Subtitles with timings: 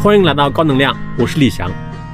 [0.00, 1.68] 欢迎来到高能量，我是李翔。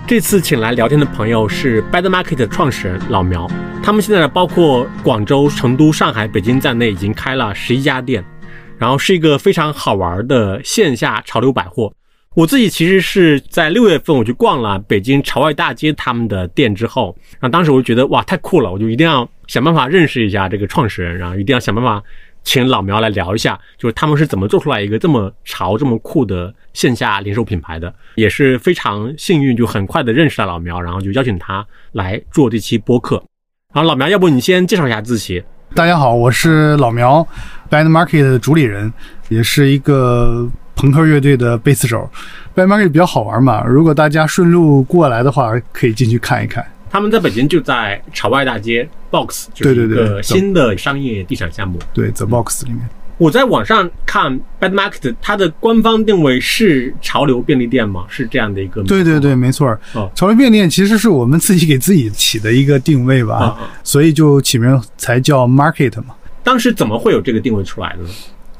[0.06, 3.46] 这次请来聊天的朋友是 Bad Market 的创始人老苗，
[3.82, 8.24] 他们现在包括广州、成都、上海、北京在内，已经开了十一家店，
[8.78, 11.92] 然后是一个非常好玩的线下潮流百货。
[12.34, 22.02] 我自己其实是在六月份我去逛了北京朝外大街他们的店之后，然后当时我就觉得哇太酷了，我就一定要想办法认识一下这个创始人，然后一定要想办法
[22.44, 33.16] 请老苗来聊一下，就是他们是怎么做出来一个这么潮、这么酷的线下零售品牌的，也是非常幸运，就很快的认识了老苗，然后就邀请他来做这期播客。
[33.72, 35.42] 然后老苗，要不你先介绍一下自己？
[35.74, 37.26] 大家好，我是老苗
[37.68, 38.92] ，Bad Market 的主理人，
[39.28, 40.48] 也是一个。
[40.76, 42.10] 朋克乐队的贝斯手
[42.54, 43.64] ，Bad Market 比较好玩嘛。
[43.64, 46.66] 如果大家顺路过来的话，可以进去看一看。
[46.94, 51.76] 他们在北京就在朝外大街 Box，就是一个新的商业地产项目。
[51.92, 52.88] 对，The Box 里面。
[53.18, 58.04] 我在网上看 Bad Market，它的官方定位是潮流便利店吗？
[58.08, 58.80] 是这样的一个？
[58.84, 59.76] 对对对，没错。
[59.94, 66.14] 哦，潮流便利店其实是我们自己给自己起的一个定位吧，所以就起名才叫 Market 嘛。
[66.44, 68.08] 当时怎么会有这个定位出来的呢？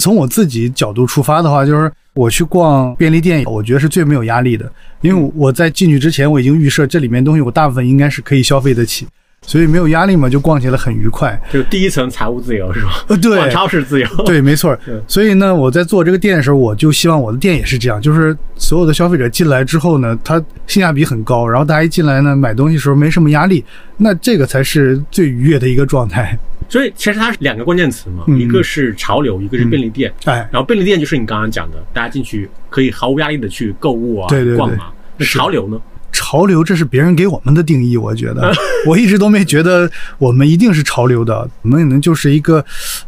[0.05, 1.91] 从我自己角度出发的话，就是。
[2.15, 9.05] 我去逛便利店，我觉得是最没有压力的，因为我在进去之前，我已经预设这里面东西，我大部分应该是可以消费得起，
[9.43, 11.37] 所以没有压力嘛，就逛起来很愉快。
[11.53, 13.05] 就第一层财务自由是吧？
[13.09, 14.07] 呃，对，超市自由。
[14.25, 14.79] 对，没错。
[15.09, 23.65] 所以呢，我在做这个店的时候，我就希望我的店也是这样，就是所有的消费者进来之后呢，他性价比很高，然后大家一进来呢，买东西的时候没什么压力，
[23.97, 26.39] 那这个才是最愉悦的一个状态。
[26.69, 30.12] 所以其实它是两个关键词嘛，一个是潮流，一个是便利店。
[30.25, 34.92] 哎，然后便利店就是你刚刚讲的，大家进去可以毫无压力的去购物啊、逛啊。
[35.17, 35.81] 那潮流呢？
[36.11, 38.53] 潮流这是别人给我们的定义，我觉得
[38.87, 42.65] 我一直都没觉得我们一定是潮流的，我们可能就是一个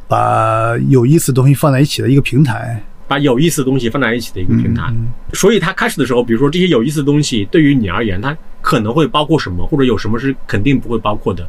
[0.09, 4.93] 把有意思的东西放在一起的一个平台，把有意思的东西放在一起的一个平台。
[5.33, 11.49] 所以它开始的时候，比如说这些有意思的东西对于你而言，它可能会包括什么，或者有什么是肯定不会包括的。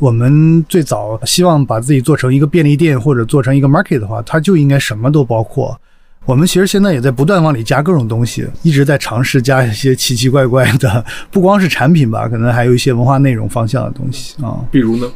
[0.00, 5.78] 我们最早希望把自己做成一个便利店或者做成一个 market 的话，它就应该什么都包括。
[6.24, 14.58] 我们其实现在也在不断往里加各种东西，一直在尝试加一些奇奇怪怪的， 不光是产品吧，可能还有一些文化内容方向的东西啊。
[14.70, 15.06] 比如呢？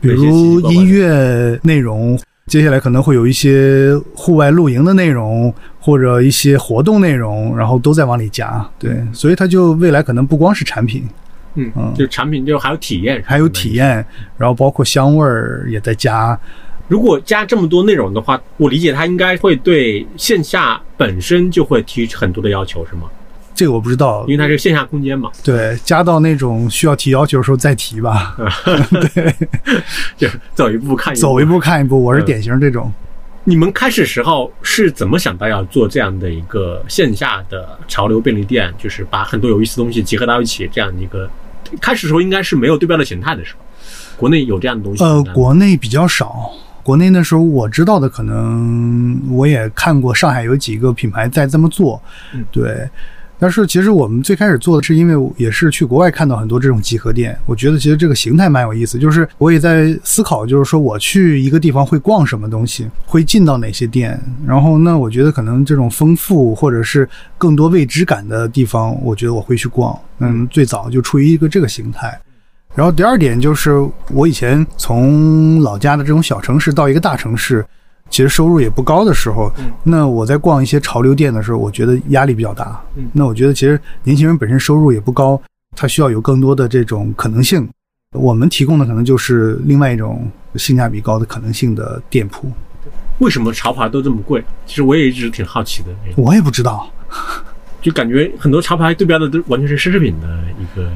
[0.00, 8.62] 比如音乐内容，接下来可能会有一些户外露营的内容，或者一些活动内容，然后都在往里加。
[8.78, 11.04] 对，所以它就未来可能不光是产品。
[11.54, 14.04] 嗯嗯，就产品就还有体验，还有体验，
[14.36, 16.38] 然后包括香味儿也在加。
[16.86, 23.04] 如果加这么多内容的话，我理解它应该会对线下本身就会提很多的要求，是吗？
[23.54, 25.30] 这个我不知道，因为它是线下空间嘛。
[25.42, 28.36] 对，加到那种需要提要求的时候再提吧。
[29.14, 29.34] 对，
[30.18, 32.02] 就走一步看一步，走一步看一步。
[32.02, 32.92] 我是典型这种。
[33.44, 38.74] 你们开始时候是怎么想到要做这样的一个线下的潮流便利店？
[38.76, 41.30] 就是把很多有意思的东西结合到一起，这样的一个。
[41.80, 43.60] 开始时候应该是没有对标的形态的，是吧？
[44.16, 45.02] 国内有这样的东西？
[45.02, 46.50] 呃，国内比较少。
[46.82, 52.00] 国内那时候我知道的，可能我也看过，上海有几个品牌在这么做，
[52.52, 52.88] 对。
[53.38, 58.98] 但是其实我们最开始做的是，因为也是去国外看到很多这种集合店，我觉得其实这个形态蛮有意思。
[58.98, 64.18] 就是我也在思考，就是说我去一个地方会逛什么东西，会进到哪些店。
[64.46, 69.98] 然后那我觉得可能这种丰富或者是更多未知感的地方，我觉得我会去逛。
[70.20, 72.18] 嗯，最早就出于一个这个形态。
[72.74, 77.64] 然后第二点就是我以前从老家的这种小城市到一个大城市。
[78.10, 79.50] 其实收入也不高的时候，
[79.82, 82.80] 那我在逛一些潮流店的时候，我觉得压力比较大。
[83.12, 85.40] 那我觉得其实年轻人本身收入也不高，
[85.76, 87.68] 他需要有更多的这种可能性。
[88.12, 92.48] 我们提供的可能就是另外一种性价比高的可能性的店铺。
[93.18, 94.44] 为什么潮牌都这么贵？
[94.66, 95.88] 其实我也一直挺好奇的。
[96.16, 96.88] 我也不知道，
[97.82, 100.88] 就感觉很多潮牌对标的都完全是奢侈品的一个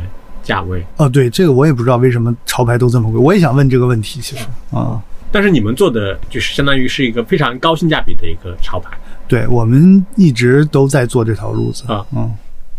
[0.44, 0.84] 价位。
[0.98, 3.20] 哦，对，这个我也不知道为什么潮牌都这么贵。
[3.20, 5.02] 我也想问这个问题，其实啊。
[5.30, 8.90] 但是你们做的就是相当于是一个非常高性价比的一个潮牌，
[9.26, 12.30] 对我们一直都在做这条路子啊，嗯。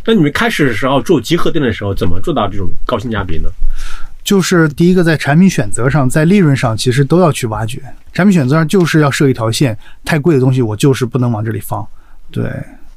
[0.06, 3.50] 那你们开始的时候做集合店的时候，怎么做到这种高性价比呢？
[4.24, 7.81] 就是第一个在产品选择上，在利润上，其实都要去挖掘。
[8.13, 11.85] 产品选择上就是要设一条线，太贵的东西我就是不能往这里放。
[12.31, 12.44] 对，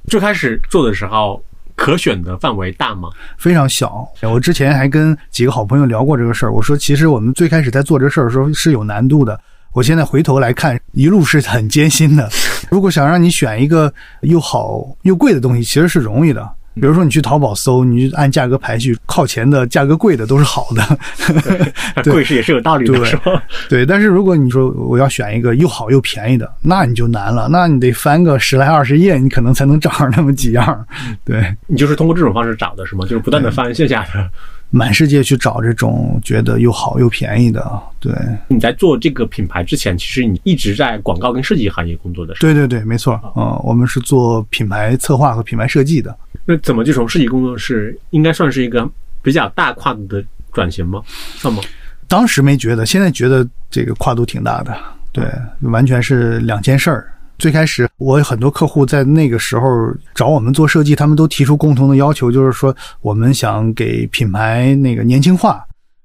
[0.08, 1.42] 最开始做的时候。
[1.76, 3.08] 可选的范围大吗？
[3.36, 4.06] 非常小。
[4.22, 6.52] 我之前还跟几个好朋友聊过这个事儿。
[6.52, 9.38] 我说，其实我们最开始在做这事儿的时候是有难度的。
[9.72, 12.28] 我现在回头来看，一路是很艰辛的。
[12.70, 16.48] 如果想让你选一个又好又贵的东西，其实是容易的。
[16.74, 20.98] 比如说你去淘宝搜，你就按价格排序，靠前的价格贵的都是好的，
[22.02, 23.42] 对贵是也是有道理的，对是吧？
[23.68, 23.84] 对。
[23.84, 30.86] 但是如果你说我要选一个又好又便宜的，那你就难了，那你得翻个十来二十页，你可能才能找上那么几样。
[31.24, 33.04] 对，你就是通过这种方式找的是吗？
[33.04, 34.30] 就是不断的翻线下的。
[34.74, 37.62] 满世界去找这种觉得又好又便宜的，
[38.00, 38.10] 对，
[38.48, 46.16] 你在做这个品牌之前，其实你一直在广告跟设计行业工作的，对对对，没错，嗯，我们是做品牌策划和品牌设计的。
[46.58, 48.88] 怎么就从设计工作室应该算是一个
[49.22, 51.02] 比较大跨度的转型吗？
[51.36, 51.62] 算吗？
[52.08, 54.76] 当时没觉得，现在觉得这个跨度挺大的，
[55.12, 55.24] 对，
[55.62, 57.08] 完全是两件事儿。
[57.38, 65.64] 最开始，我有很多客户在那个时候找我们做设计，他们都提出共同的要求，就是说我们想给品牌那个年轻化，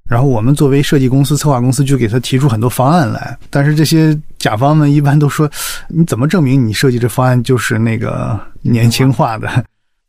[0.10, 3.38] 然后我们作为设计公司、策划公司就给他提出很多方案来。
[3.52, 5.48] 但是这些甲方们一般都说，
[5.90, 9.48] 你怎么证明你设计这方案就是那个年轻化的？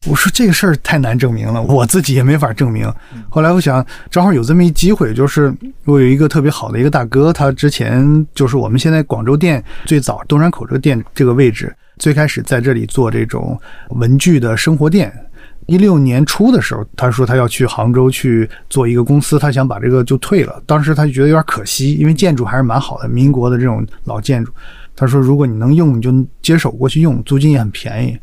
[0.06, 2.90] 我说这个事儿太难证明了，我自己也没法证明。
[3.28, 5.52] 后来我想，正好有这么一机会，就是
[5.84, 13.60] 我有一个特别好的一个大哥，他之前就是我们现在广州店最早东山口这个店这个位置，最开始在这里做这种
[13.90, 15.12] 文具的生活店。
[15.66, 20.62] 一六年初的时候，他说他要去杭州去做一个公司，他想把这个就退了。
[20.64, 24.50] 当时他就觉得有点可惜，因为建筑还是蛮好的，民国的这种老建筑。
[24.96, 26.10] 他说如果你能用，你就
[26.40, 28.18] 接手过去用，租金也很便宜。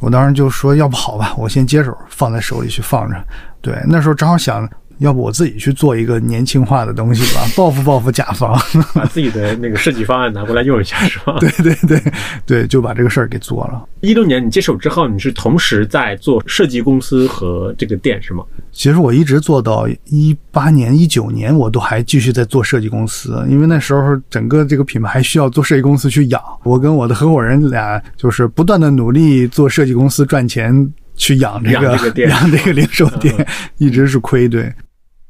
[0.00, 3.16] 我当时就说，要不好吧，我先接手，放在手里去放着。
[3.60, 4.68] 对，那时候正好想，
[4.98, 8.58] 要不我自己去做一个年轻化的东西吧， 报复报复甲方。
[8.94, 11.36] 把自己的那个设计方案拿过来用一下，是吧？
[11.40, 12.02] 对对对
[12.46, 13.84] 对，就把这个事儿给做了。
[14.00, 18.44] 一六年你接手之后，你是同时在做设计公司和这个店是吗？
[18.72, 26.40] 其实我一直做到一八年、一九年，我都还继续在做设计公司，因为那时候整个这个品牌还需要做设计公司去养。
[26.64, 33.34] 我跟我的合伙人俩就是不断的努力做设计公司赚钱，去养这个养这个店 养这个零售店，
[33.78, 34.48] 一直是亏。
[34.48, 34.72] 对，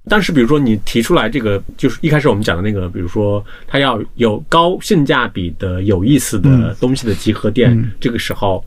[0.08, 8.64] 但是比如说你提出来这个，就是一开始我们讲的那个，比如说它要有高性价比的、有意思的东西的集合店，嗯这个时候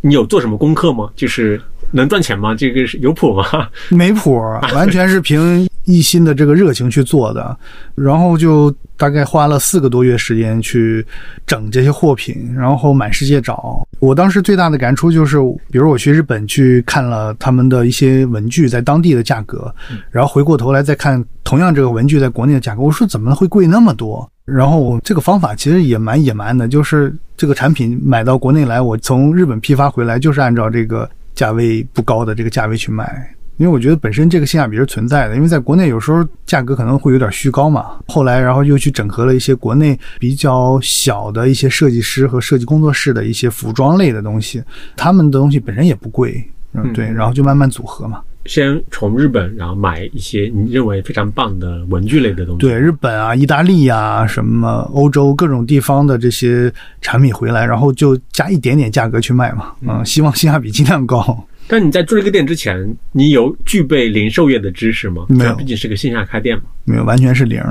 [0.00, 1.10] 你有做什么功课吗？
[1.14, 1.60] 就是
[1.92, 2.54] 能赚钱吗？
[2.54, 3.44] 这个是有谱吗？
[3.90, 4.40] 没谱，
[4.74, 7.56] 完全是凭一心的这个热情去做的，
[7.94, 11.04] 然后就大概花了四个多月时间去
[11.46, 13.86] 整这些货品，然后满世界找。
[13.98, 15.38] 我当时最大的感触就是，
[15.70, 19.72] 比如我去日本去看了他们的一些文具在当地的价格，
[20.10, 24.28] 然后回过头来再看同样这个文具在国内的价格，我说怎么会贵那么多？
[24.44, 33.34] 然后我这个方法其实也蛮野蛮的，就是这个产品买到国内来，我从日本批发回来，就是按照这个价位不高的这个价位去卖。
[33.58, 37.92] 因为我觉得本身这个性价比是存在的，因为在国内有时候价格可能会有点虚高嘛。
[38.08, 44.62] 后来，然后又去整合了一些国内比较小的一些设计师和设计工作室的一些服装类的东西，
[44.96, 46.42] 他们的东西本身也不贵，
[46.72, 48.20] 嗯，对，然后就慢慢组合嘛。
[48.46, 52.60] 先从日本，然后买一些你认为非常棒的文具类的东西。
[52.60, 61.46] 对，日本啊、意大利啊、什么欧洲各种地方的这些产品回来，然后就加一点点价格去卖嘛，嗯，希望性价比尽量高。
[61.68, 65.26] 但你在做这个店之前，你有具备零售业的知识吗？
[65.28, 67.62] 没有毕竟是个线下开店嘛，没有，完全是零，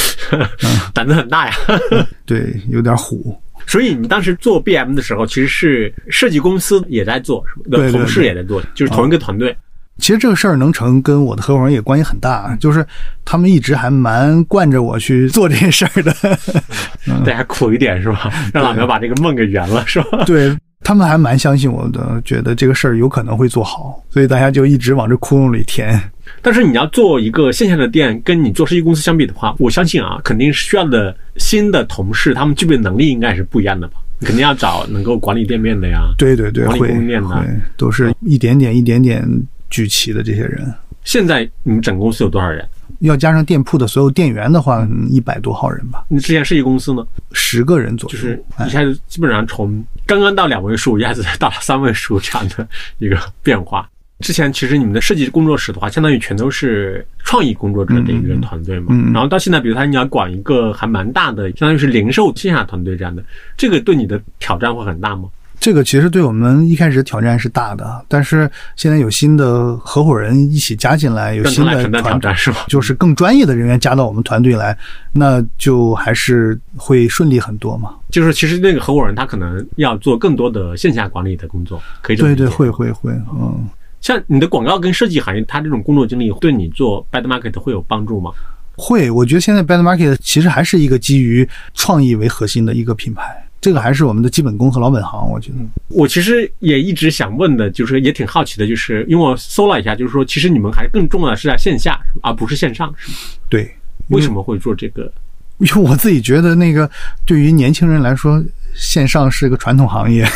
[0.92, 1.54] 胆子很大呀。
[2.26, 3.34] 对，有点虎。
[3.66, 7.62] 所以你当时做 BM 的时候，其实是设计公司也在做，是吧？
[7.70, 9.56] 对对对同事也在做，就是同一个团队。
[9.98, 12.86] 其实这个事儿能成，跟我的合伙人也关系很大，就是
[13.24, 16.14] 他们一直还蛮惯着我去做这些事儿的。
[17.24, 18.30] 大家苦一点是吧？
[18.52, 20.24] 让老苗把这个梦给圆了是吧？
[20.26, 25.98] 对他们还蛮相信我的，觉得这个事儿有可能会做好，所以大家就一直往这窟窿里填。
[26.42, 33.94] 但是你要做一个线下的店，跟你做设计公司相比的话，我相信啊，肯定是需要的新的同事，他们具备能力应该是不一样的吧？
[34.20, 36.14] 肯定要找能够管理店面的呀。
[36.18, 37.44] 对对对，管理会供应链的
[37.76, 39.26] 都是一点点一点点
[39.70, 40.72] 聚齐的这些人。
[41.04, 42.66] 现在你们整公司有多少人？
[43.00, 48.12] 要加上店铺的所有店员的话，一百多号人吧，你之前设计公司呢，十个人左右。
[48.12, 52.66] 就是哎一下子基本上从刚刚到两位数，一下子到了三位数这样的
[52.98, 53.88] 一个变化。
[54.20, 58.86] 之前其实你们的设计工作室的话，相当于全都是创意工作者的一个团队嘛。
[58.88, 63.22] 嗯嗯然后到现在，比如说你要管一个还蛮大的，相当于是零售线下团队这样的，
[63.58, 65.28] 这个对你的挑战会很大吗？
[65.66, 72.66] 这个其实对我们一开始挑战是大的，但是现在有新的合伙人一起加进来，有新的挑战是吧？
[72.68, 74.78] 就是更专业的人员加到我们团队来，
[75.10, 77.92] 那就还是会顺利很多嘛。
[78.10, 83.68] 就是其实那个合伙人他可能要做更多的线下管理的工作，可以对对，会会会，嗯。
[84.00, 88.30] 像你的广告跟设计行业，他这种工作经历对你做 Bad Market 会有帮助吗？
[88.76, 93.42] 会，我觉得现在 Bad Market 其实还是一个基于创意为核心的一个品牌。
[93.60, 95.56] 这个还是我们的基本功和老本行，我觉得。
[95.88, 103.16] 我其实也一直想问的，就是也挺好奇的，就是因为我搜了一下，就是说其实你们还更重要的是在线下，而不是线上，是吗？
[103.48, 103.74] 对，
[104.08, 105.12] 为什么会做这个？
[105.58, 106.88] 因为我自己觉得，那个
[107.24, 108.44] 对于年轻人来说，
[108.74, 110.28] 线上是个传统行业。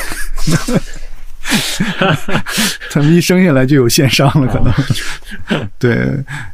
[2.91, 6.09] 他们一生下来就有线上了，可能对，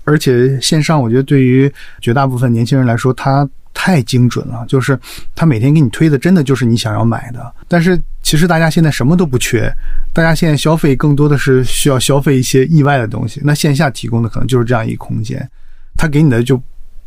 [0.04, 1.70] 而且线上我觉得对于
[2.00, 3.46] 绝大部分年轻人来说，它
[3.78, 4.98] 太精准了，就是
[5.34, 7.54] 他每天给你推的真的就是你想要买的。
[7.68, 9.70] 但是其实大家现在什么都不缺，
[10.14, 13.38] 大家现在消费更多的是需要消费一些意外的东西。
[13.44, 15.46] 那线下提供的可能就是这样一个空间，
[15.94, 16.60] 他给你的就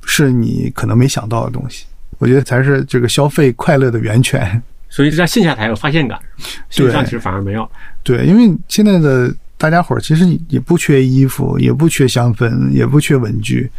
[0.06, 1.88] 是你可能没想到的东西。
[2.20, 4.62] 我觉得才是这个消费快乐的源泉。
[4.90, 6.20] 所以在线下才有发现感，
[6.70, 7.70] 线上其实反而没有。
[8.04, 13.70] 对，因为现在的大家伙儿其实也不缺衣服，也不缺香氛，也不缺文具，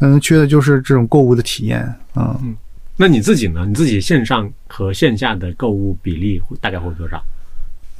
[0.00, 1.94] 嗯，缺的就是这种购物的体验。
[2.14, 2.54] 嗯，
[2.96, 3.64] 那你自己呢？
[3.66, 7.22] 你自己线上和线下的购物比例大概会多少？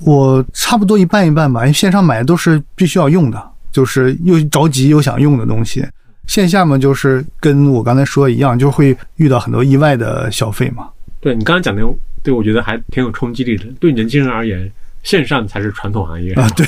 [0.00, 1.62] 我差不多一半一半吧。
[1.62, 5.86] 因为线上买的都是必须要用的，就是又着急又想用的东西。
[6.26, 10.88] 线下嘛，就是跟我刚才说一样，就会遇到很多意外的消费嘛。
[11.20, 11.82] 对你刚才讲的。
[12.22, 13.64] 对，我觉得还挺有冲击力的。
[13.78, 14.68] 对年轻人而言，
[15.04, 16.48] 线上才是传统行业啊。
[16.56, 16.66] 对，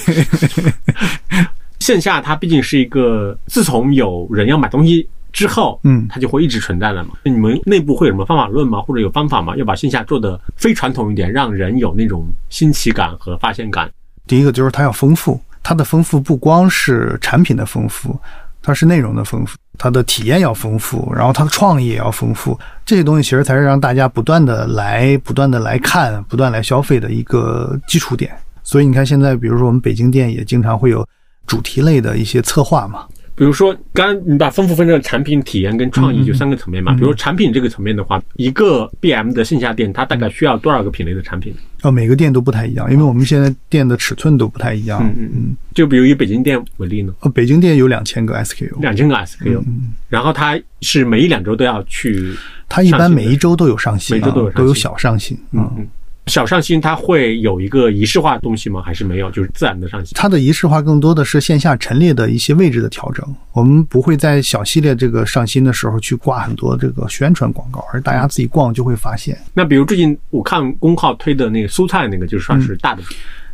[1.80, 7.10] 线下它毕竟是一个，自从有人要买东西之后，嗯，它就会一直存在了嘛。
[7.24, 8.80] 你们内部会有什么方法论吗？
[8.80, 9.56] 或者有方法吗？
[9.56, 13.90] 要把线下做的非传统一点，让人有那种新奇感和发现感。
[14.26, 18.18] 第一个就是它要丰富，它的丰富不光是产品的丰富。
[18.60, 28.36] 它是内容的丰富，它的体验要丰富，然后它的创意也要丰富，这些东西其实才是让大家不断的来、不断的来看、不断来消费的一个基础点。
[28.62, 31.06] 所以你看，现在比如说我们北京店也经常会有
[31.46, 33.06] 主题类的一些策划嘛。
[33.38, 36.92] 比如说，刚刚你把丰富分成产品体验跟创意就三个层面嘛。
[36.94, 41.54] 比如产品这个层面的话，一个 B M 的线下店，它大概需要多少个品类的产品？
[41.82, 45.00] 哦，每个店都不太一样，因为我们现在店的尺寸都不太一样。
[45.04, 45.56] 嗯嗯嗯。
[45.72, 47.14] 就比如以北京店为例呢？
[47.20, 49.64] 呃，北京店有两千个 S K U，两千个 S K U。
[50.08, 52.34] 然后它是每一两周都要去，
[52.68, 55.38] 它一般每一周都有上新，每周都有都有小上新。
[55.52, 55.86] 嗯嗯。
[56.28, 58.82] 小上新它会有一个仪式化的东西吗？
[58.82, 59.30] 还是没有？
[59.30, 60.14] 就是自然的上新。
[60.14, 63.26] 它的仪式化更多的是线下陈列的一些位置的调整。
[63.52, 69.36] 我们不会在小系列这个上新的时候去挂很多这个宣传广告，而大家自己逛就会发现。
[69.54, 73.02] 那比如最近我看公号推的那个蔬菜那个，就算是大的。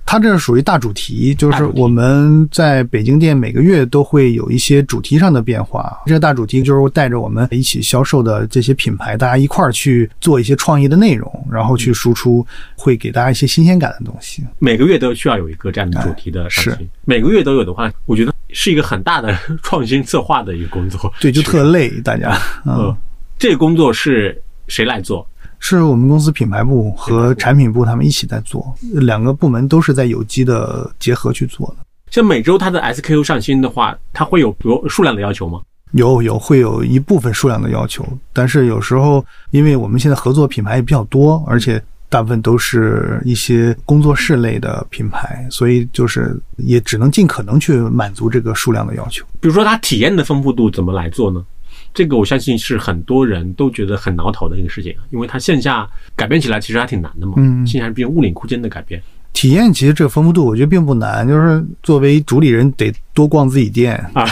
[0.07, 6.01] 它这是属于大主题，就是我们在北京店每个月都会有一些主题上的变化。
[6.07, 12.47] 这个大主题就是带着我们一起销售的这些品牌，大家一块儿去做一些创意的内容，然后去输出，
[12.77, 14.45] 会给大家一些新鲜感的东西。
[14.59, 21.13] 每个月都需要有一个这样的主题的上新，每个月都有的话，我觉得是一个很大的创新策划的一个工作。
[21.21, 22.39] 对，就特累，大家。
[22.67, 22.95] 嗯，
[23.39, 25.27] 这个工作是谁来做？
[25.67, 31.77] 是我们公司品牌部和产品部他们一起在做，两个部门都是在有机的结合去做的。
[32.11, 35.63] 像每周它的 SKU 上新的话，它会有比如数量的要求吗？
[35.93, 49.25] 有有会有一部分数量的要求，但是有时候因为我们现在合作品牌也比较多，而且大部分都是一些工作室类的品牌，所以就是也只能尽可能去满足这个数量的要求。
[49.41, 51.43] 比如说它体验的丰富度怎么来做呢？
[51.95, 57.35] 这个我相信是很多人都觉得很挠头的一个事情，因为它线下改变起来其实还挺难的嘛。
[57.37, 59.01] 嗯，线下毕竟物理空间的改变，
[59.33, 64.27] 体验其实这个丰富度我觉得并不难，就是作为主理人得多逛自己店啊，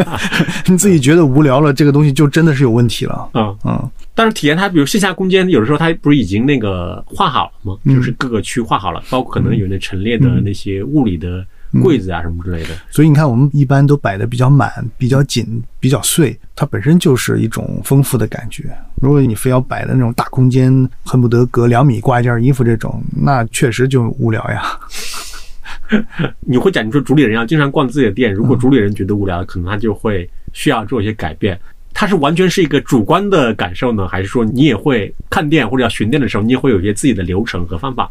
[0.66, 3.28] 你自己觉得无聊了，这个东西就真的是有问题了。
[3.34, 7.78] 嗯嗯，但是体验它，比如线下空间，有的时候它不是已经那个画好了吗？
[7.84, 11.44] 就是各个区画好了，包括可能有那陈列的那些物理的。
[11.82, 18.64] 柜子啊什么之类的，所以你看，我们一般都摆的比较满、比较紧、比较碎，它本身就是一种丰富的感觉。
[19.00, 20.72] 如果你非要摆的那种大空间，
[21.04, 24.78] 恨不得隔两米挂一件衣服这种，那确实就无聊呀。
[26.40, 31.58] 你会讲，你说主理人要经常逛自己的店，如果主理人觉得无聊，可能他就会需要做一些改变。
[31.92, 38.10] 它是完全是一个主观的感受呢，还是说你也会看店或者要巡店的时候，你也会有一些自己的流程和方法？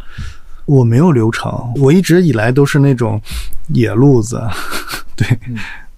[0.65, 3.21] 我没有流程，我一直以来都是那种
[3.69, 4.41] 野路子，
[5.15, 5.27] 对，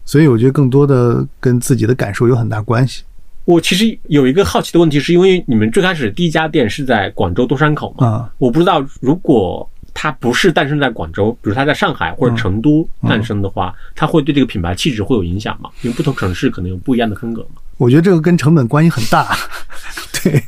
[0.04, 3.04] 所以我觉得更多的跟自己的感受有很大关系。
[3.46, 8.28] 我其实有一个好奇的问题，是因为你们最开始第一家店是在广州东山口嘛？
[8.40, 15.70] 我不知道如果它不是诞生在广州，比如它在上海或者成都诞生的话，它会对这个品牌气质会有影响吗？
[15.84, 17.62] 因为不同城市可能有不一样的风格嘛。
[17.78, 19.38] 我觉得这个跟成本关系很大，
[20.24, 20.44] 对。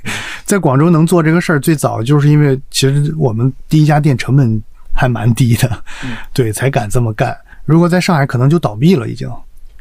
[0.48, 4.64] 在广州能做这个事儿，最早就是因为其实我们第一家店成本
[4.94, 5.84] 还蛮低的，
[6.34, 7.38] 对，才敢这么干。
[7.66, 9.30] 如果在上海，可能就倒闭了已经。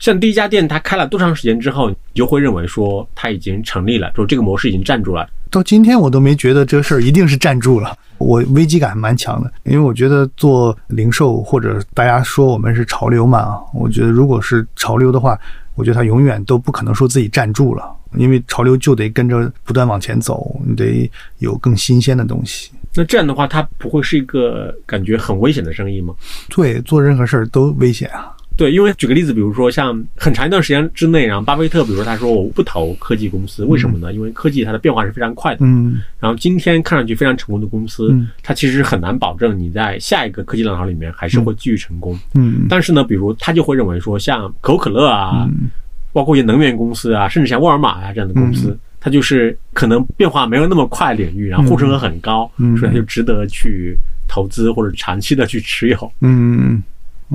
[0.00, 15.38] 像第一家店，它开了多长时间之后，你就会认为说它已经成立了，说这个模式已经站住了，到今天我都没觉得这事儿一定是站住了，我危机感蛮强的，因为我觉得做零售或者大家说我们是潮流嘛，我觉得如果是潮流的话，
[15.74, 22.70] 我觉得它永远都不可能说自己站住了，因为潮流就得跟着不断往前走，你得有更新鲜的东西。
[22.94, 26.14] 那这样的话，它不会是一个感觉很危险的生意吗？
[26.48, 28.32] 对，做任何事儿都危险啊。
[28.56, 34.14] 对，因为举个例子，比如说像很长一段时间之内，然后巴菲特，比如说他说我不投科技公司，为什么呢？
[34.14, 35.58] 因为科技它的变化是非常快的。
[35.60, 36.00] 嗯。
[36.18, 38.28] 然后今天看上去非常成功的公司，嗯。
[38.42, 42.18] 它其实很难保证你在下一个科技浪潮里面还是会继续成功。
[42.34, 42.66] 嗯。
[42.68, 45.68] 但是呢，比如他就会认为说，像可口可乐啊，嗯。
[46.14, 52.74] 包括一些能源公司啊，甚至像沃尔玛啊这样的公司，它就是可能变化没有那么快领域，然后护城河很高，嗯。
[52.78, 53.94] 所以它就值得去
[54.26, 56.12] 投资或者长期的去持有。
[56.22, 56.82] 嗯，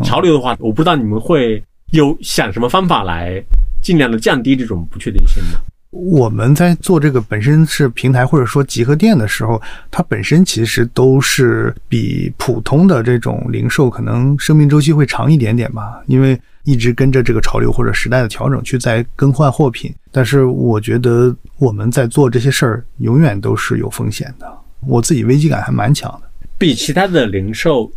[0.03, 3.43] 潮流的话，我不知道你们会有想什么方法来
[3.81, 5.59] 尽量的降低这种不确定性吗？
[5.89, 19.93] 我们在做这个本身是平台或者说集合店的时候，它本身其实都是比普通的这种零售可能生命周期会长一点点吧，因为一直跟着这个潮流或者时代的调整去在更换货品。
[20.13, 24.49] 但是我觉得我们在做这些事儿，永远都是有风险的。
[24.87, 27.91] 我自己危机感还蛮强的，比其他的零售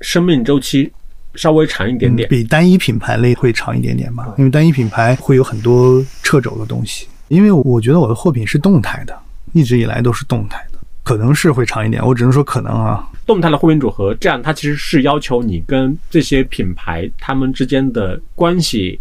[0.00, 0.92] 生命周期
[1.34, 2.28] 稍微长一点点。
[2.28, 7.06] 比单一品牌类会长一点点吧，因为单一品牌会有很多掣肘的东西。
[7.28, 9.16] 因为我觉得我的货品是动态的，
[9.52, 13.06] 一直以来都是动态的，可能是会长一点，我只能说可能啊。
[13.24, 18.98] 动态的货品组合，这样它其实是要求你跟这些品牌他们之间的关系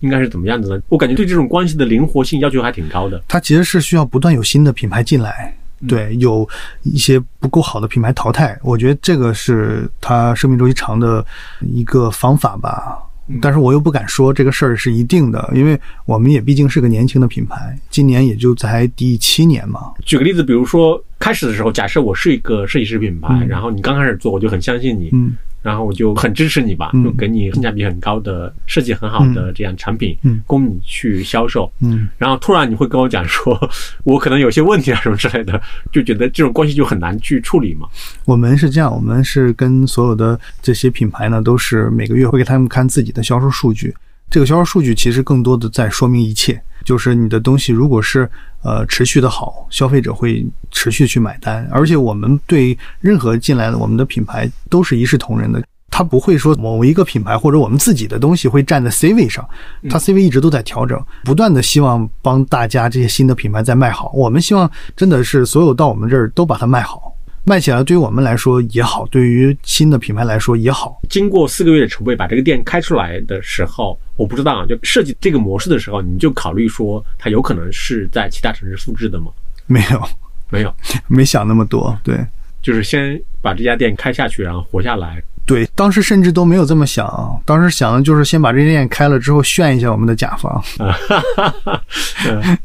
[0.00, 0.82] 应该是怎么样子呢？
[0.90, 3.22] 我感觉对这种关系的灵活性要求还挺高的。
[3.26, 5.56] 它其实是需要不断有新的品牌进来，
[5.88, 6.48] 对，有
[6.82, 8.58] 一些不够好的品牌淘汰。
[8.62, 11.24] 我觉得这个是它生命周期长的
[11.60, 12.98] 一个方法吧。
[13.40, 19.92] 但是我又不敢说这个事儿是一定的，因为我们也毕竟是个年轻的品牌，今年也就才第七年嘛。
[20.04, 31.70] 举个例子，比如说开始的时候，假设我是一个设计师品牌，嗯然后你刚开始做，我就很相信你，嗯然后我就很支持你吧，嗯就给你性价比很高的、设计很好的这样产品，嗯供你去销售。
[31.80, 33.58] 嗯然后突然你会跟我讲说，
[34.04, 35.60] 我可能有些问题啊什么之类的，
[35.92, 37.86] 就觉得这种关系就很难去处理嘛。
[38.24, 43.94] 我们是这样，我们是跟所有的这些品牌呢，都是每个月会给他们看自己的销售数据。
[44.30, 48.28] 这个销售数据其实更多的在说明一切，就是你的东西如果是
[48.62, 55.62] 呃持续的好，消费者会持续去买单，而且我们对任何进来的我们的品牌都是一视同仁的。
[55.92, 59.46] 它不会说某一个品牌或者我们自己的东西会站在 C 位上，
[59.90, 64.12] 它 C 位一直都在调整，不断的希望帮大家这些新的品牌在卖好。
[64.14, 67.09] 我们希望真的是所有到我们这儿都把它卖好，
[67.44, 71.00] 卖起来对于我们来说也好，对于新的品牌来说也好。
[71.08, 79.32] 经过四个月的筹备，把这个店开出来的时候，我不知道啊，就设计这个模式的时候，你就考虑说它有可能是在其他城市复制的吗？
[79.66, 80.08] 没有，
[80.50, 80.74] 没有，
[81.08, 81.98] 没想那么多。
[82.02, 82.18] 对
[82.62, 85.22] 就是先把这家店开下去，然后活下来。
[85.50, 90.62] 对，当时甚至都没有这么想，当时想的就是先把这店开了之后炫一下我们的甲方。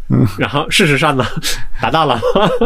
[0.10, 1.26] 嗯，然后事实上呢，
[1.82, 2.22] 达到了。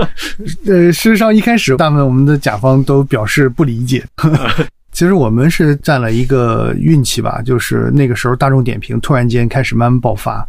[0.67, 4.03] 呃，事实上一开始大部分我们的甲方都表示不理解。
[4.91, 10.45] 其实我们是占了一个运气吧，就是那个时候大众点评突然间开始慢慢爆发，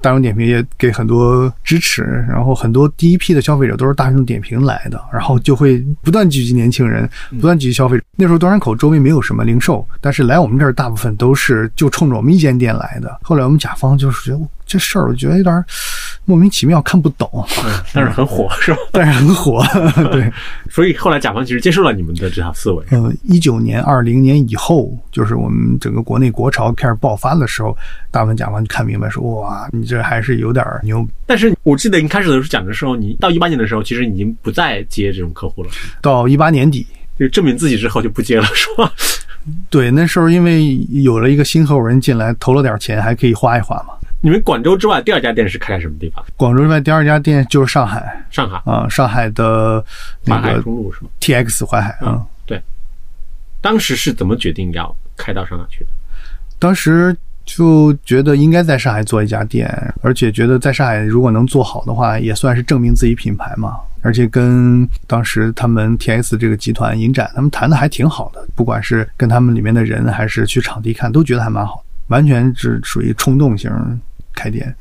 [0.00, 8.04] 大众点评也给很多支持，然后很多第一批的消费者都是大众点评来的，然后就会不断聚集年轻人，不断聚集消费者。
[8.16, 13.18] 那时候端山口周围没有什么零售，但是来我们这儿大部分都是就冲着我们一间店来的。
[13.22, 15.64] 后来我们甲方就是觉得这事儿，我觉得有点
[16.24, 17.28] 莫名其妙，看不懂，
[17.92, 18.78] 但是很火，是吧？
[18.92, 19.64] 但是很火，
[20.12, 20.30] 对。
[20.70, 22.84] 所以后来甲方其实接受了你们的这套思维。
[22.90, 27.76] 嗯，一九年、二零年以后，就是我们整个国内国潮开始爆发的时候，
[28.12, 31.06] 大部分甲方就看明白说，哇，你这还是有点牛。
[31.26, 36.86] 但是我记得你开始的时候讲的时候，你到一八年的时候，其实已经不再接这种客户了，到一八年底，
[37.18, 38.92] 就证明自己之后就不接了，是吧？
[39.68, 43.94] 对，那时候因为有了一个新合伙人进来，投了点钱，还可以花一花嘛。
[44.22, 46.22] 你们广州之外第二家店是开在什么地方？
[46.36, 49.82] 广州之外第二家店就是上海上海啊、上海的
[50.24, 52.60] 那淮海个中路是吗？TX 淮海啊、对。
[53.62, 55.90] 当时是怎么决定要开到上海去的？
[56.58, 57.16] 当时
[57.56, 59.68] 就觉得应该在上海做一家店，
[60.02, 63.76] 而且觉得在上海如果能做好的话，也算是证明自己品牌嘛。
[64.02, 71.84] 而且跟当时他们 T S 这个集团影展，他们谈的还挺好的，不管是跟他们里面的人，还是去场地看，都觉得还蛮好。
[72.06, 73.70] 完全是属于冲动型
[74.34, 74.74] 开店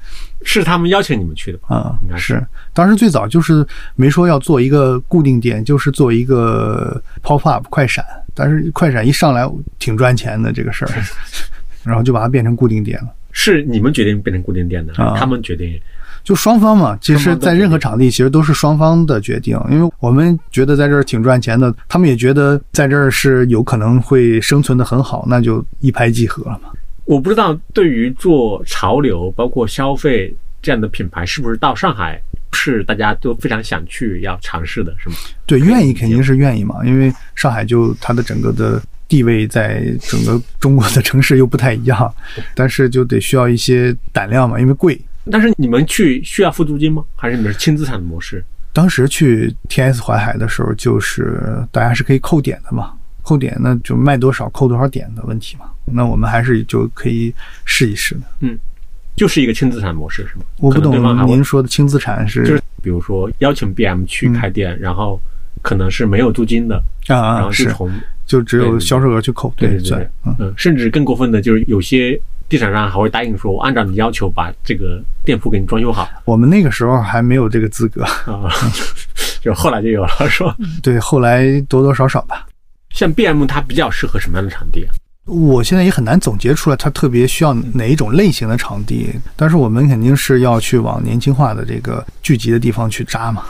[0.43, 1.75] 是他们邀请你们去的吧？
[1.75, 9.45] 啊、应该是是当时最早就是没说要做一个固定店，就是做一个 pop up 快闪，但是快闪一上来
[9.79, 10.91] 挺赚钱的这个事儿，
[11.83, 13.09] 然后就把它变成固定点了。
[13.31, 15.79] 是你们决定变成固定点的，啊他们决定
[16.23, 19.57] 就双方嘛，其实，在任何场地，其实都是双方的决定。
[19.69, 26.69] 因为我们觉得在这儿挺赚钱的，他们也觉得在这儿是有可能会生存的很好，那就一拍即合了嘛。
[27.05, 35.15] 我不知道对于做潮流包括消费这样的品牌，是不是到上海是大家都非常想去要尝试的，是吗？
[35.45, 42.13] 对，愿意肯定是愿意嘛，因为上海就它的整个的地位在整个中国的城市又不太一样，
[42.55, 44.99] 但是就得需要一些胆量嘛，因为贵。
[45.31, 47.03] 但是你们去需要付租金吗？
[47.15, 48.43] 还是你们是轻资产的模式？
[48.73, 55.65] 当时去 TS 淮海的时候，就是大家是可以扣点的嘛，扣点那就卖多少扣多少点的问题嘛。
[55.85, 57.33] 那我们还是就可以
[57.65, 58.21] 试一试的。
[59.19, 60.45] 就是一个轻资产模式，是吗？
[60.59, 65.19] 我不懂您说的轻资产是就是比如说邀请 BM 去开店，然后
[65.61, 66.77] 可能是没有租金的，
[67.07, 67.91] 啊然啊后就是从
[68.25, 70.07] 就只有销售额去扣，对对对
[70.39, 78.47] 嗯，甚至更过分的就是有些地产商还会答应说，我按照你要求把这个店铺给你装修好我们那个时候还没有这个资格，啊，
[79.43, 80.55] 就后来就有了，是吧？
[80.81, 82.47] 对，后来多多少少吧。
[82.91, 84.95] 像 BM 它比较适合什么样的场地啊？
[85.25, 93.43] 我现在也很难总结出来它特别需要哪一种类型的场地，但是我们肯定是要去往年轻化的这个聚集的地方去扎嘛。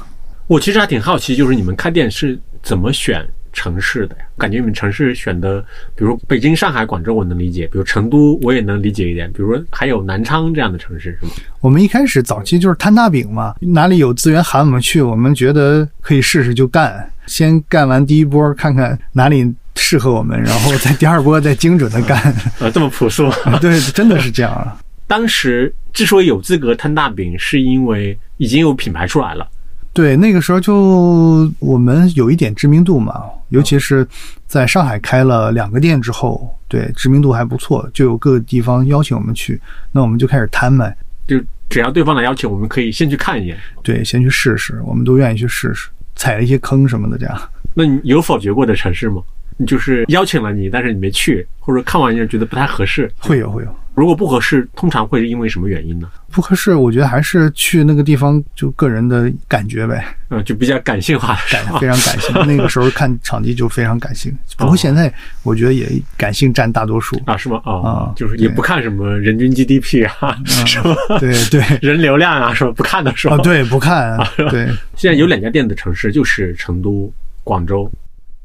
[0.48, 4.24] 我其实还挺好奇，就是你们开店是怎么选城市的呀？
[4.38, 5.62] 感觉你们城市选的，
[5.96, 11.32] 比如北京、上海、广州，我能理解；比如成都，我也能理解一点；比如说还有南昌这样的城市，是吗？
[11.62, 22.34] 我们一开始早期就是摊大饼嘛，哪里有资源喊我们去，我们觉得可以试试就干，先干完第一波，看看哪里适合我们，然后在第二波再精准的干。
[22.60, 23.30] 呃， 这么朴素。
[23.62, 24.78] 对，真的是这样啊。
[25.08, 29.48] 当时之所以有资格摊大饼，是因为已经有品牌出来了。
[29.92, 34.08] 对，那个时候就我们有一点知名度嘛，尤其是
[34.46, 39.60] 在上海开了两个店之后，对知名度还不错，就有各个地方邀请我们去，
[39.92, 40.96] 那我们就开始摊卖，
[41.28, 43.58] 就只要对方来邀请，我们可以先去看一眼。
[43.82, 47.42] 对，先去试试，我们都愿意去试试，踩了一些坑什么的，这样。
[47.74, 49.24] 那你有否决过的城市吗？
[49.62, 53.12] 你就是邀请了你，但是你没去，或者看完就觉得不太合适。
[53.20, 56.10] 会有会有，如果不合适，通常会因为什么原因呢？
[56.32, 62.34] 不合适，我觉得还是去那个地方就个人的感觉呗，嗯，就比较感性化的感非常感性。
[62.48, 67.22] 那个时候看场地就非常感性，不过现在我觉得也感性占大多数。
[67.26, 67.36] 啊？
[67.36, 67.60] 是吗？
[67.66, 73.36] 啊、啊就是也不看什么人均 GDP 啊，什么对 对人流量啊，什么不看的是吧？
[73.36, 74.18] 啊，对，不看，
[74.50, 77.12] 对，现在有两家店的城市就是成都、
[77.44, 77.92] 广州。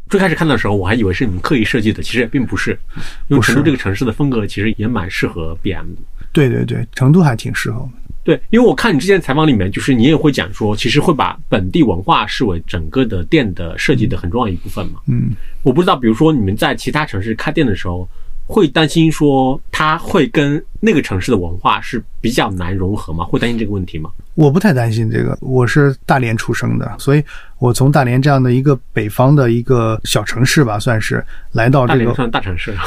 [0.09, 2.79] 最开始看的时候，我还以为是你们刻意设计的，其实也并不是，
[3.29, 6.03] 因为成都这个城市的风格其实也蛮适合 BM 的。
[6.33, 7.95] 对对对，成都还挺适合我们。
[8.23, 15.01] 对，因为我看你之前采访里面，就是你也会讲说，其实会把本地文化视为整个的店的设计的很重要一部分嘛。
[15.09, 18.09] 嗯，我不知道，比如说你们在其他城市开店的时候，
[18.47, 23.25] 会担心说它会跟那个城市的文化是比较难融合吗？
[23.25, 24.11] 会担心这个问题吗？
[24.35, 27.23] 我不太担心这个，我是大连出生的，所以
[27.59, 32.81] 我从大连这样的一个北方的一个小城市吧，算是来到这个大连算大城市了，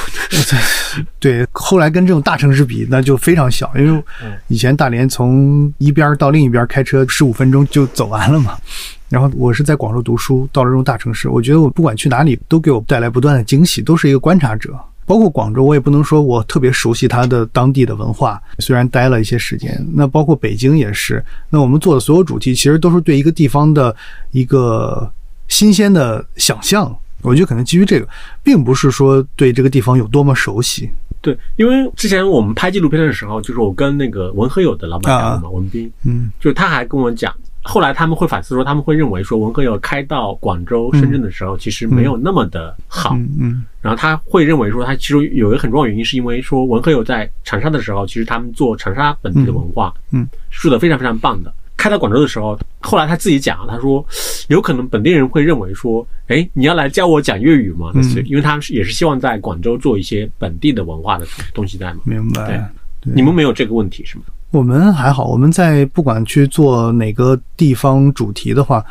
[1.19, 4.03] 对，后来跟这种大城市比，那就非常小，因为
[4.47, 8.57] 以前大连从一边到另一边开车十五分钟就走完了嘛。
[9.09, 14.77] 然后我是在广州读书，到了这种大城市，我觉得我不管去哪里都给我带来不断的惊喜，都是一个观察者。
[15.07, 19.83] 包括广州，我也不能说我特别熟悉它的当地的文化，虽然待了一些时间。
[19.93, 23.95] 那包括北京也是，那我们做的所有主题其实都是对一个地方的
[24.31, 25.09] 一个
[25.47, 26.93] 新鲜的想象。
[27.21, 28.07] 我觉得可能基于这个，
[28.43, 30.89] 并不是说对这个地方有多么熟悉。
[31.19, 37.33] 对，因为之前我们拍纪录片的时候，就是我跟那个文和友的老板嘛，文斌，嗯就是他还跟我讲，
[37.67, 43.13] 后来他们会反思说，他们会认为说文和友开到广州、深圳的时候，其实没有那么的好。
[43.15, 51.53] 嗯嗯然后他会认为说，他其实有一个很重要的原因，是因为说文和友在长沙的时候，其实他们做长沙本地的文化，嗯，是做的非常非常棒的。
[51.75, 54.03] 开到广州的时候，后来他自己讲，他说
[54.47, 57.91] 有可能本地人会认为说，哎，你要来教我讲粤语吗？
[58.25, 61.99] 因为他是也是希望在广州做一些本地的文化的东西在嘛。
[62.03, 62.47] 明白。
[62.47, 64.23] 对你们没有这个问题是吗？
[64.51, 68.83] 我们还好，我们在不管去做哪个地方主题的话，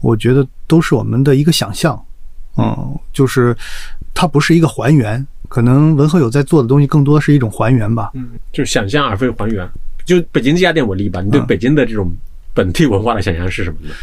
[0.00, 1.98] 我觉得都是我们的一个想象，
[2.56, 3.56] 嗯，就是
[4.12, 8.10] 它不是一个还原，可能文和友在做的东西更多是一种还原吧。
[8.14, 9.68] 嗯，就是想象而非还原。
[10.04, 12.12] 就北京这家店为例吧，你对嗯北京的这种
[12.52, 13.94] 本地文化的想象是什么呢？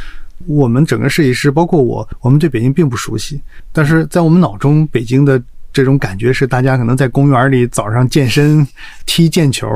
[0.47, 3.39] 我们整个设计师，包括我，我们对北京并不熟悉，
[3.71, 5.39] 但是在我们脑中，北京的
[5.73, 8.65] 这种感觉是大家可能在公园里早上健身、
[9.05, 9.67] 踢毽球、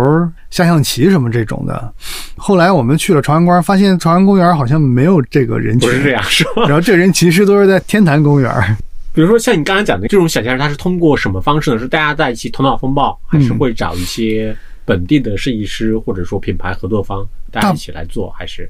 [0.50, 1.94] 下象棋什么这种的。
[2.36, 6.64] 后来我们去了朝阳公园，发现朝阳公园好像没有这个人群，不是这样是吧？
[6.68, 8.52] 然后这人其实都是在天坛公园。
[9.14, 11.80] 比如说像你刚才讲的这种想象，它是通过什么方式呢？
[11.80, 14.54] 是大家在一起头脑风暴，还是嗯会找一些
[14.84, 18.70] 本地的设计师或者说品牌合作方大家一起来做，还是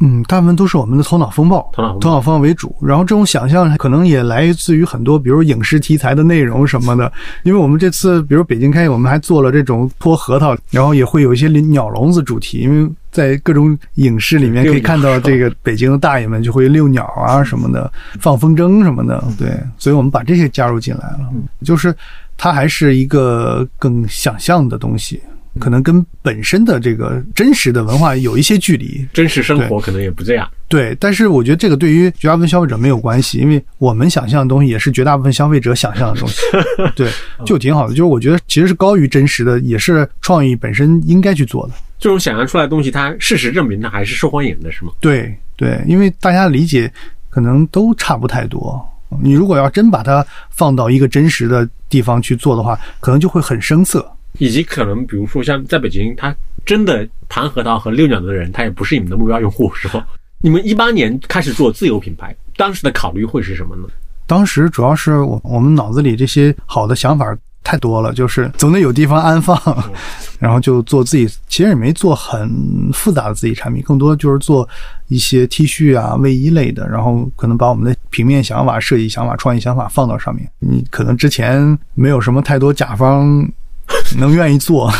[0.00, 2.74] 嗯，大部分都是我们的头脑风暴，头脑风暴头脑风暴为主。
[2.82, 7.10] 然后这种想象可能也来自于很多，比如影视题材的内容什么的。
[7.44, 19.22] 因为我们这次，比如北京开业，我们还做了这种泼核桃，然后也会有一些鸟笼子主题，因为在各种影视里面可以看到这个北京的大爷们就会遛鸟啊什么的，放风筝什么的。
[19.38, 21.30] 对，所以我们把这些加入进来了，
[21.62, 21.94] 就是
[22.36, 25.22] 它还是一个更想象的东西。
[25.60, 30.50] 可能跟本身的这个真实的文化有一些距离，真实生活可能也不这样。
[30.68, 36.42] 对，但是我觉得这个对于绝大部分消费者没有关系，因为我们想象的东西也是绝大部分消费者想象的东西。
[36.96, 37.08] 对，
[37.46, 37.90] 就挺好的。
[37.90, 41.74] 就是我觉得其实是高于真实的，也是创意本身应该去做的。
[41.98, 44.92] 这种想象出来的东西，它事实证明它还是受欢迎的，是吗？
[45.00, 46.92] 对对，因为大家理解
[47.30, 48.84] 可能都差不太多。
[49.22, 54.04] 你如果要真把它放到一个真实的地方去做的话，可能就会很生涩。
[54.38, 56.34] 以及可能，比如说像在北京，他
[56.66, 60.06] 真的盘核桃和遛鸟的人，他也不是你们的目标用户，是吧？
[60.40, 63.84] 你们一八年开始做自有品牌，当时的考虑会是什么呢？
[64.26, 69.58] 当时主要是我我们脑子里这些好的想法太多了，就是总得有地方安放，
[70.40, 71.26] 然后就做自己。
[71.46, 72.50] 其实也没做很
[72.92, 74.68] 复杂的自己产品，更多就是做
[75.08, 80.50] 一些 T 恤啊、卫衣类的，然后可能把我们的平面想法、设计想法、创意想法放到上面。
[80.58, 83.48] 你可能之前没有什么太多甲方。
[84.16, 84.90] 能愿意做，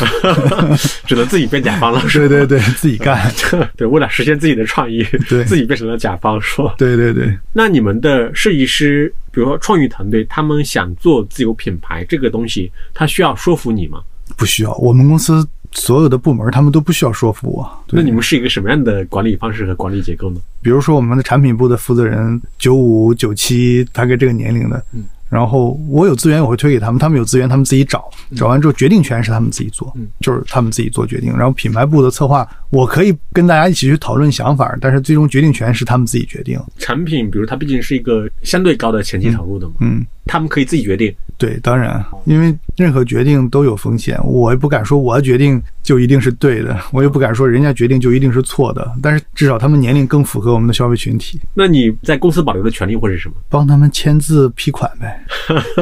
[1.05, 2.01] 只能自己变甲方了。
[2.11, 3.31] 对对对，自己干。
[3.75, 6.73] 对，为了实现自己的创意，对，自己变成了甲方，说。
[6.77, 7.37] 对对对。
[7.53, 14.01] 那你们的设计师，比如说创意团队，他们想做自有品牌这个东西，他需要说服你吗？
[14.37, 14.73] 不需要。
[14.75, 17.85] 我们公司所有的部门，他们都不需要说服我。
[17.91, 20.39] 那你们是一个什么样的管理方式和管理结构呢？
[20.61, 24.83] 比如说，我们的产品部的负责人，九五九七，大概这个年龄的。
[24.93, 25.03] 嗯。
[25.29, 28.09] 然后我有资源，我会推给他们；他们有资源，他们自己找。
[28.35, 31.31] 找完之后，决定权是他们自己做，就是他们自己做决定。
[31.35, 36.59] 然后品牌部的策划，我可以跟大家一起去讨论想法，但是最终决定权是他们自己决定。
[36.77, 41.13] 产品，比如它毕竟是一个相对高的前期投入的嘛，嗯，他们可以自己决定。
[41.37, 48.89] 对，当然，因为任何决定都有风险，我也不敢说我的决定就一定是对的， 我也不敢说人家决定就一定是错的。
[49.01, 51.41] 但是至少他们年龄更符合我们的消费群体。
[51.53, 53.35] 那你在公司保留的权利会是什么？
[53.49, 55.24] 帮他们签字批款呗。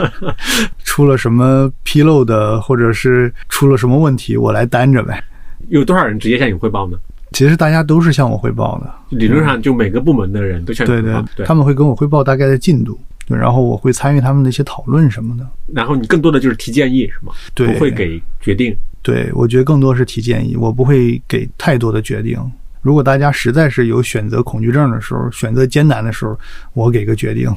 [0.84, 5.24] 出了什么纰漏的，或者是出了什么问题，我来担着呗。
[5.70, 6.98] 有多少人直接向你汇报呢？
[7.32, 9.18] 其实大家都是向我汇报的。
[9.18, 13.00] 理论上，就每个部门的人都向对对，他们会跟我汇报大概的进度。
[13.28, 15.48] 对，然后我会参与他们的一些讨论什么的。
[15.74, 17.34] 然后你更多的就是提建议，是吗？
[17.56, 18.76] 对，不会给决定。
[19.02, 22.38] 对，我觉得更多是提建议，我不会给太多的决定。
[22.82, 26.38] 如果大家实在是有选择恐惧症的时候，选择艰难的时候，
[26.74, 27.50] 我给个决定。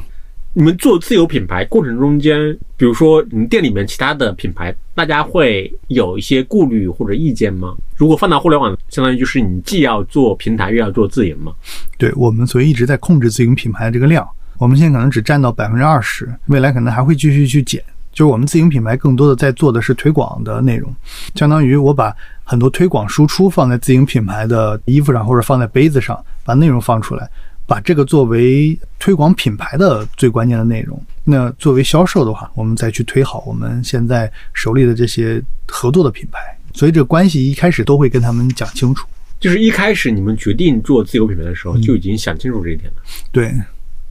[0.58, 7.76] 你们做自有品牌过程中间，比如说你们店里面其他的品牌，大家会有一些顾虑或者意见吗？
[7.94, 11.52] 如果放到互联网，相当于就是你既要做平台，又要做自营嘛？
[11.98, 14.26] 对我们，所以一直在控制自营品牌的这个量。
[14.56, 17.84] 我们现在可能只占到百分之二十，未来可能还会继续去减。
[18.10, 20.90] 就是我们自营品牌更多的在做的是推广的内容，
[21.34, 27.28] 相当于我把很多推广输出放在自营品牌的衣服上，或者放在杯子上，把内容放出来，
[27.66, 31.00] 把这个作为推广品牌的最关键的内容。
[31.24, 36.38] 那作为销售的话，我们再去推好我们现在手里的这些合作的品牌。
[36.72, 39.06] 所以这个关系一开始都会跟他们讲清楚。
[39.40, 43.02] 就是一开始你们决定做自有品牌的时候，就已经想清楚这一点了。
[43.32, 43.52] 对。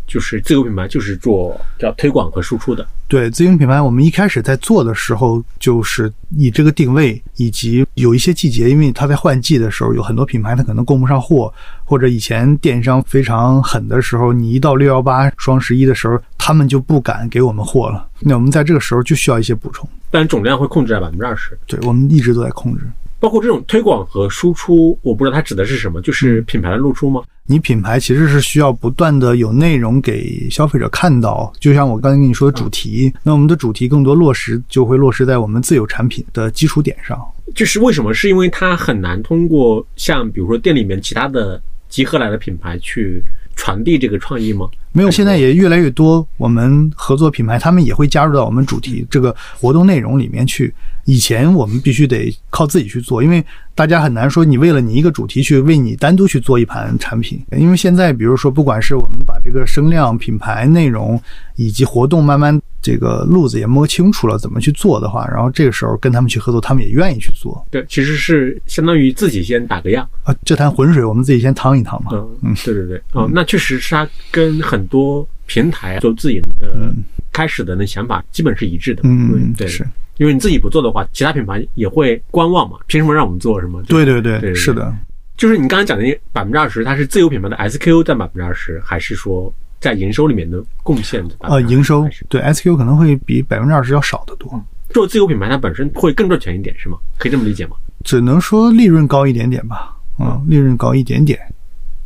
[0.07, 2.85] 就是自有品牌，就是做叫推广和输出的。
[3.07, 18.07] 对，自营品牌，我们一开始在做的时候，就是以这个定位，以及有一些季节，因为它在换季的时候，有很多品牌它可能供不上货，或者以前电商非常狠的时候，你一到六幺八、双十一的时候，他们就不敢给我们货了。
[18.19, 21.55] 那我们在这个时候就需要一些补充，但总量会控制在百分之二十。
[21.67, 22.85] 对，我们一直都在控制。
[23.25, 27.23] 包括这种推广和输出，我不知道它指的是什么，就是品牌的露出吗？
[27.47, 37.19] 你品牌其实是需要不断的有内容给消费者看到，就像我刚才跟你说的主题，那我们的主题更多落实就会落实在我们自有产品的基础点上。
[37.55, 38.13] 就是为什么？
[38.13, 41.59] 是因为它很难通过像比如说店里面其他的
[41.89, 43.19] 集合来的品牌去
[43.55, 44.69] 传递这个创意吗？
[44.91, 50.71] 没有，现在也越来越多我们合作品牌，他们也会加入到我们主题这个活动内容里面去。
[51.05, 57.39] 以前我们必须得靠自己去做，因为大家很难说你为了你一个主题去为你单独去做一盘产品。
[57.55, 61.21] 因为现在，比如说，不管是我们把这个声量、品牌内容
[61.55, 67.63] 以及活动慢慢这个路子也摸清楚了，怎么去做的话，然后这个时候跟他们去合作，他们也愿意去做。
[67.69, 72.11] 对，其实是相当于自己先打个样啊，这滩浑水我们自己先趟一趟嘛。
[72.41, 76.91] 嗯，对对对，哦，那确实是他跟很多平台做自营的。
[77.35, 79.01] 开始的那想法基本是一致的。
[79.03, 83.59] 嗯，对，是因为你自己不做的话，其他品牌也会观望嘛，凭什么让我们做？
[83.59, 83.83] 什么？
[83.83, 84.95] 对对对，对对是的。
[85.35, 91.35] 就是你刚才讲的那百分之二十，它是自有品牌的 SKU 占百分之二十，还是说在营收里面的贡献的？
[91.39, 94.49] 呃，营收对 SKU 可能会比百分之二十要少得多。
[94.91, 96.97] 做自有品牌，它本身会更赚钱一点，是吗？
[97.17, 97.75] 可以这么理解吗？
[98.05, 99.93] 只能说利润高一点点吧。
[100.17, 101.37] 嗯，利润高一点点。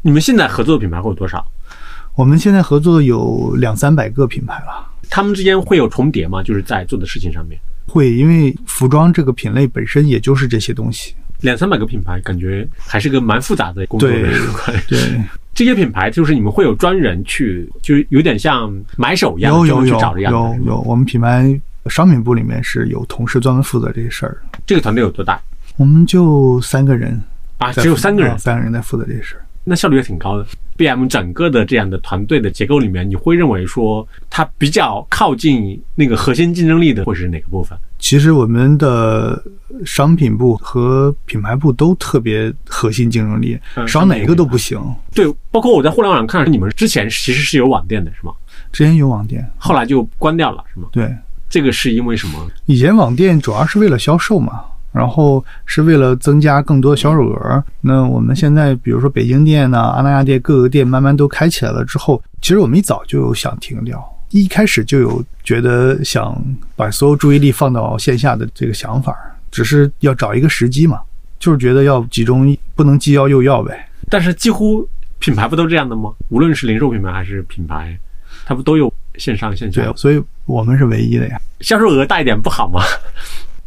[0.01, 1.45] 你们现在合作的品牌会有多少？
[2.15, 4.88] 我们现在合作有两三百个品牌了。
[5.09, 6.43] 他们之间会有重叠吗？
[6.43, 11.15] 就是在做的事情上面会，因为服装这个品类本身也就是这些东西。
[11.41, 14.17] 两三百个品牌，感觉还是个蛮复杂的工作的。
[14.87, 14.99] 对，
[15.53, 20.81] 这些品牌就是你们会有专人去，就有点像买手一样，有有有有有。
[20.81, 24.37] 我们品牌商品部里面是有同事专门负责这些事儿。
[24.65, 25.41] 这个团队有多大？
[25.77, 27.19] 我们就三个人
[27.57, 29.41] 啊，只有三个人，三个人在负责这些事儿。
[29.69, 30.45] 那效率也挺高的。
[30.75, 37.77] B M 整个的这样的团队的结构里面，你会认为说它比较靠近那个核心竞争力的会是哪个部分？
[37.99, 39.43] 其实我们的
[39.85, 44.81] 商品部和品牌部都特别核心竞争力，少哪个都不行。
[45.13, 48.31] 对，包括我在互联网上看你们之前其实是有网店的，是吗？
[48.71, 50.87] 之前有网店，后来就关掉了，是吗？
[50.91, 51.13] 对，
[51.49, 52.39] 这个是因为什么？
[52.65, 54.61] 以前网店主要是为了销售嘛。
[54.99, 57.63] 然后是为了增加更多销售额。
[57.79, 66.37] 那我们现在，比如说北京店呢、阿那亚店各个店慢慢都开起来了之后，其实我们一早就有想停掉，一开始就有觉得想
[66.75, 69.15] 把所有注意力放到线下的这个想法，
[69.49, 70.99] 只是要找一个时机嘛，
[71.39, 73.87] 就是觉得要集中，不能既要又要呗。
[74.09, 74.85] 但是几乎
[75.19, 76.11] 品牌不都这样的吗？
[76.27, 77.97] 无论是零售品牌还是品牌，
[78.45, 79.81] 它不都有线上线下？
[79.81, 81.39] 对，所以我们是唯一的呀。
[81.61, 82.81] 销售额大一点不好吗？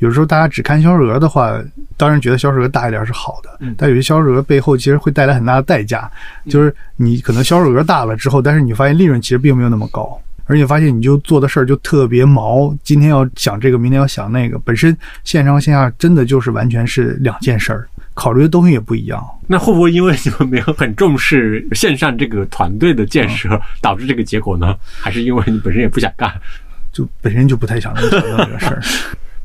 [0.03, 1.63] 有时候大家只看销售额的话，
[1.97, 6.11] 当然觉得销售额大一点是好的，但有些销售额背后其实会带来很大的代价，
[6.49, 19.25] 就是你可能销售额大了之后，但是你发现利润其实并没有那么高，而且发现你就做的事儿就特别毛，今天要想这个，明天要想那个，本身线上线下真的就是完全是两件事儿，考虑的东西也不一样。
[19.47, 24.77] 那会不会因为你们没有很重视线上这个团队的建设，导致这个结果呢？
[25.01, 26.29] 还是因为你本身也不想干，
[26.93, 28.83] 就本身就不太想做这个事儿？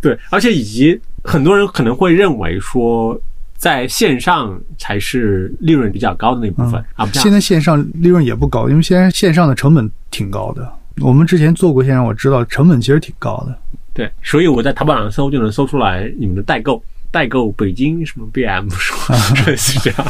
[0.01, 3.19] 对，而且以及很多人可能会认为说，
[3.57, 7.05] 在线上才是利润比较高的那部分啊。
[7.13, 10.71] 现在线上利润也不高，因为现在线上的成本挺高的。
[11.01, 13.57] 我们之前做过线上，我知道成本其实挺高的。
[13.93, 16.81] 对，所以我在淘宝上搜就能搜出来你们的代购，
[17.11, 20.05] 代购北京什么 BM 什么， 就是这样。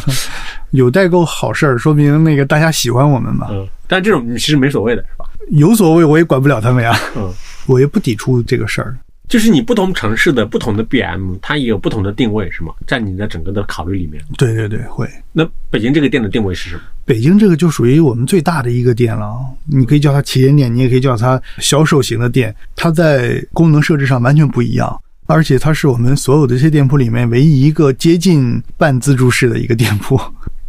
[0.72, 3.48] 有代购好事儿，说明那个大家喜欢我们嘛。
[3.50, 5.26] 嗯，但这种其实没所谓的是吧？
[5.52, 6.98] 有所谓，我也管不了他们呀。
[7.16, 7.34] 嗯，
[7.66, 8.98] 我也不抵触这个事儿。
[9.28, 12.74] 就是你不同城市的不同的 BM，它也有不同的定位，是吗？
[12.88, 14.24] 在你的整个的考虑里面。
[14.38, 15.08] 对对对，会。
[15.34, 16.82] 那北京这个店的定位是什么？
[17.04, 22.56] 北京这个就属于我们最大的一个店了，你可以叫它旗舰店，你也可以叫它销售型的店。
[22.76, 30.20] 它在功能设置上完全不一样，而且它是我们所有的这些店铺里面唯一一个接近半自助式的一个店铺。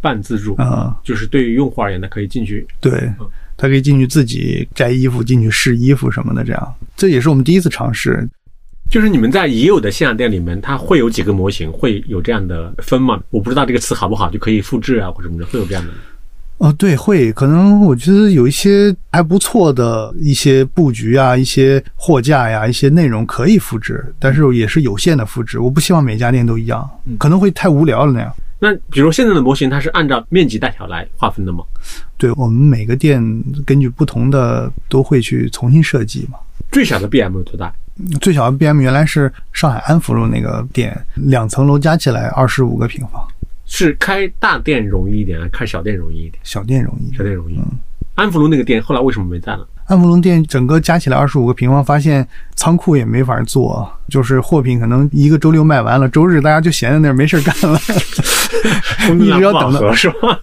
[0.01, 2.65] 半自助啊，就是对于用户而言，它可以进去。
[2.79, 3.11] 对，
[3.57, 6.73] 他可以进去自己摘衣服，进去试衣服什么的，这样。
[6.95, 8.27] 这也是我们第一次尝试。
[8.89, 13.19] 就是你们在已有的线下店里面，它会有几个模型会有这样的分吗？
[13.29, 15.91] 我不知道这个词好不好，就可以复制啊或者什么的，会有这样的。
[16.57, 25.59] 哦，对，会，可能我觉得有一些还不错的一些布局啊，一些货架呀，一些内容可以复制，但是也是有限的复制。
[25.59, 28.33] 我不希望每家店都一样，可能会太无聊了那样。
[28.59, 31.63] 那比如现在的模型，它是按照面积大小来划分的吗？
[32.17, 33.23] 对，我们每个店
[33.65, 36.39] 根据不同的都会去重新设计嘛。
[36.71, 37.73] 最小的 BM 有多大？
[38.21, 43.27] 最小的 BM 原来是上海安福路那个店，两层楼加起来二十五个平方。
[43.65, 46.39] 是开大店容易一点，还是开小店容易一点？
[46.43, 47.55] 小店容易，小店容易。
[47.57, 47.65] 嗯，
[48.19, 49.65] 安福路那个店后来为什么没在了？
[49.85, 57.79] 安福路店整个加起来二十五个平方，发现仓库也没法做，就是货品可能一个周六卖完了，周日大家就闲在那儿没事干了，
[59.17, 60.37] 一直要等到是吧？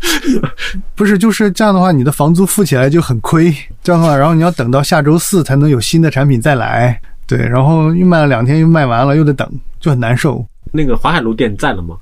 [0.95, 3.55] 不是，就是这样的话，你的房租付起来就很亏。
[3.83, 10.45] 这样的话，然后你要等到下周四才能有新的产品再来，对，然后又卖了两天，又卖完了，又得等，就很难受。
[10.73, 11.95] 那个淮海路店在了吗？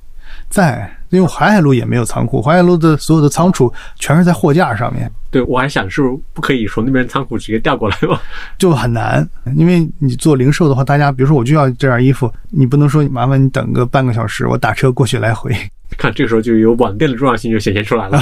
[0.54, 5.10] 在，因为淮海路也没有仓库，淮海路的所有的仓储全是在货架上面。
[5.28, 8.20] 对，我还想是不是不可以从那边仓库直接调过来吗？
[8.56, 15.52] 就很难，因为你做零售的话，大家比如说我就要这件衣服，你不能说麻烦你等个半个小时，我打车过去来回。
[15.98, 18.20] 看这个时候就有网店的重要性就显现出来了。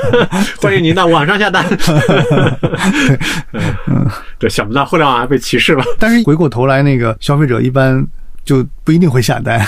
[0.60, 1.62] 欢迎您到网上下单。
[3.86, 4.06] 嗯，
[4.38, 5.84] 对，想不到互联网还被歧视了。
[5.98, 8.02] 但是回过头来，那个消费者一般
[8.46, 9.60] 就不一定会下单。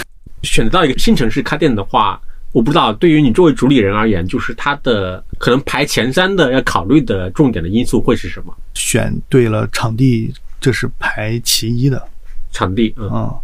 [0.42, 2.20] 选择到一个新城市开店的话，
[2.52, 8.56] 我不知道，对于你作为主理人而言，就是它的可能排前三的要考虑的重点的因素会是什么？
[8.74, 12.02] 选对了场地，这是排其一的。
[12.50, 13.38] 场地，嗯，嗯，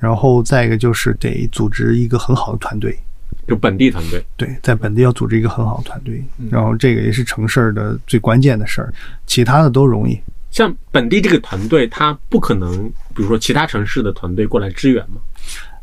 [0.00, 2.98] 然后再一个就是得组织一个很好的团队，
[3.46, 4.22] 就本地团队。
[4.36, 8.92] 对，在本地要组织一个很好的团队，嗯然后这个也是成事儿的最关键的事儿，
[9.26, 10.18] 其他的都容易。
[10.50, 15.20] 像本地这个团队，他不可能，比如说其他城市的团队过来支援嘛？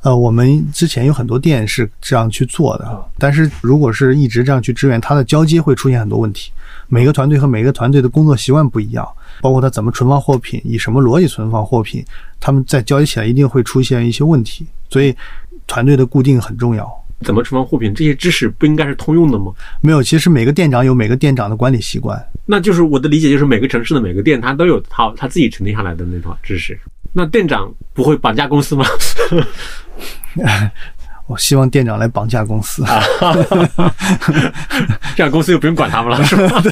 [0.06, 6.52] 呃，我们之前有很多店是这样去做的，啊但是如果是一直这样去支援，它的交接会出现很多问题。
[6.88, 9.04] 每个团队和每个团队的工作习惯不一样，
[9.42, 12.06] 包括他怎么存放货品，以什么逻辑存放货品，
[12.40, 14.68] 他们在交接起来一定会出现一些问题。
[14.92, 15.12] 所以，
[15.66, 16.88] 团队的固定很重要。
[17.22, 19.52] 怎么存放货品，这些知识不应该是通用的吗？
[19.82, 22.24] 没有，其实每个店长有每个店长的管理习惯。
[22.46, 26.80] 那就是我的理解，就是每个城市的每个店，它都有套他自己沉淀下来的那套知识。
[27.18, 28.86] 那店长不会绑架公司吗？
[31.28, 32.84] 我希望店长来绑架公司。
[35.16, 36.62] 这样公司就不用管他们了，是吧？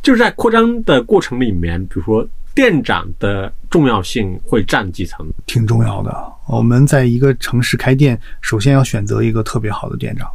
[0.00, 2.24] 就是在扩张的过程里面，比如说
[2.54, 5.26] 店长的重要性会占几层？
[5.46, 6.16] 挺重要的。
[6.46, 10.30] 我们在一个城市开店，首先要选择一个特别好的店长，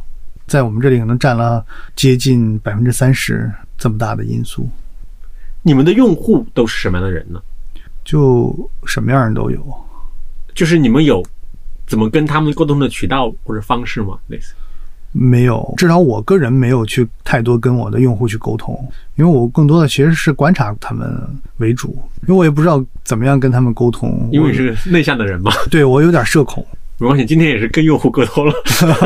[0.46, 1.64] 在我们这里可能占了
[1.96, 4.68] 接近百分之三十这么大的因素，
[5.62, 7.40] 你们的用户都是什么样的人呢？
[8.04, 9.64] 就什么样人都有。
[10.54, 11.24] 就是你们有
[11.86, 14.18] 怎么跟他们沟通的渠道或者方式吗？
[14.26, 14.54] 类似
[15.12, 18.74] 没有，至少我个人没有去太多跟我的用户去沟通，
[19.16, 21.06] 因为我更多的其实是观察他们
[21.58, 21.90] 为主，
[22.22, 25.52] 因为我也不知道怎么样跟他们沟通，因为你是内向的人嘛。
[25.70, 26.66] 对我有点社恐。
[26.98, 28.54] 没关系，今天也是跟用户沟通了，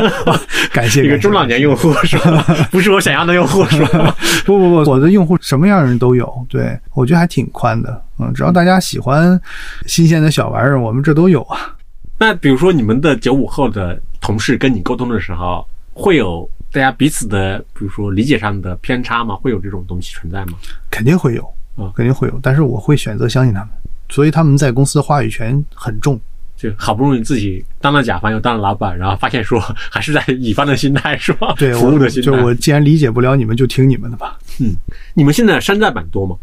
[0.71, 2.43] 感谢一个中老年用户是吧？
[2.69, 4.15] 不是我想要的用户是吧？
[4.45, 9.39] 不不不，我的用户什么样的人都有，对我觉得还挺宽的，嗯，只要大家喜欢
[9.87, 11.73] 新鲜的小玩意儿，我们这都有啊。
[12.19, 19.35] 那比如说你们的九五后的同事跟你沟通的时候，会有大家彼此的，比如说理解上的偏差吗？
[19.35, 20.53] 会有这种东西存在吗？
[20.91, 21.43] 肯定会有
[21.75, 23.69] 啊肯定会有，但是我会选择相信他们，
[24.09, 26.19] 所以他们在公司的话语权很重。
[26.57, 29.59] 就好不容易自己当了甲方又当了老板，然后发现说
[29.91, 31.53] 还是在乙方的心态是吧？
[31.57, 32.31] 对，服务的心态。
[32.31, 34.37] 就我既然理解不了你们，就听你们的吧。
[34.59, 34.75] 嗯
[35.13, 36.35] 你们现在山寨版多吗？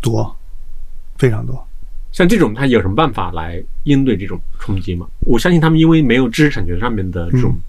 [0.00, 0.34] 多，
[1.18, 1.60] 非常多。
[2.12, 5.06] 像这种，他有什么办法来应对这种冲击吗？
[5.20, 7.60] 我相信他们因为没有知识产权上面的这种嗯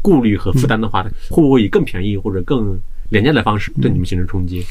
[0.00, 2.80] 顾虑和负担的话，会不会以更便宜或者更
[3.10, 4.64] 廉价的方式对你们形成冲击？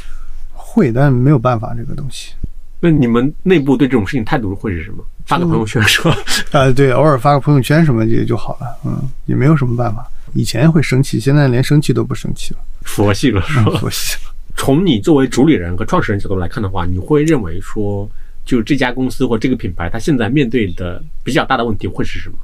[0.54, 2.34] 会，但没有办法，这个东西。
[2.80, 5.04] 那你们内部对这种事情态度会是什么？
[5.26, 6.12] 发个朋友圈说，
[6.52, 10.06] 啊，对，偶尔发个朋友圈什么也就好了，嗯，也没有什么办法。
[10.34, 13.78] 以前会生气，现在连生气都不生气了，佛系了是吧？
[13.80, 14.34] 佛系了。
[14.56, 18.10] 从你作为主理人和创始人角度来看的话，你会认为说，
[18.46, 22.36] 就这家公司或这个品牌，它现在面对的比较大的问题会是什么？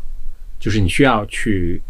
[0.59, 1.81] 就是你需要去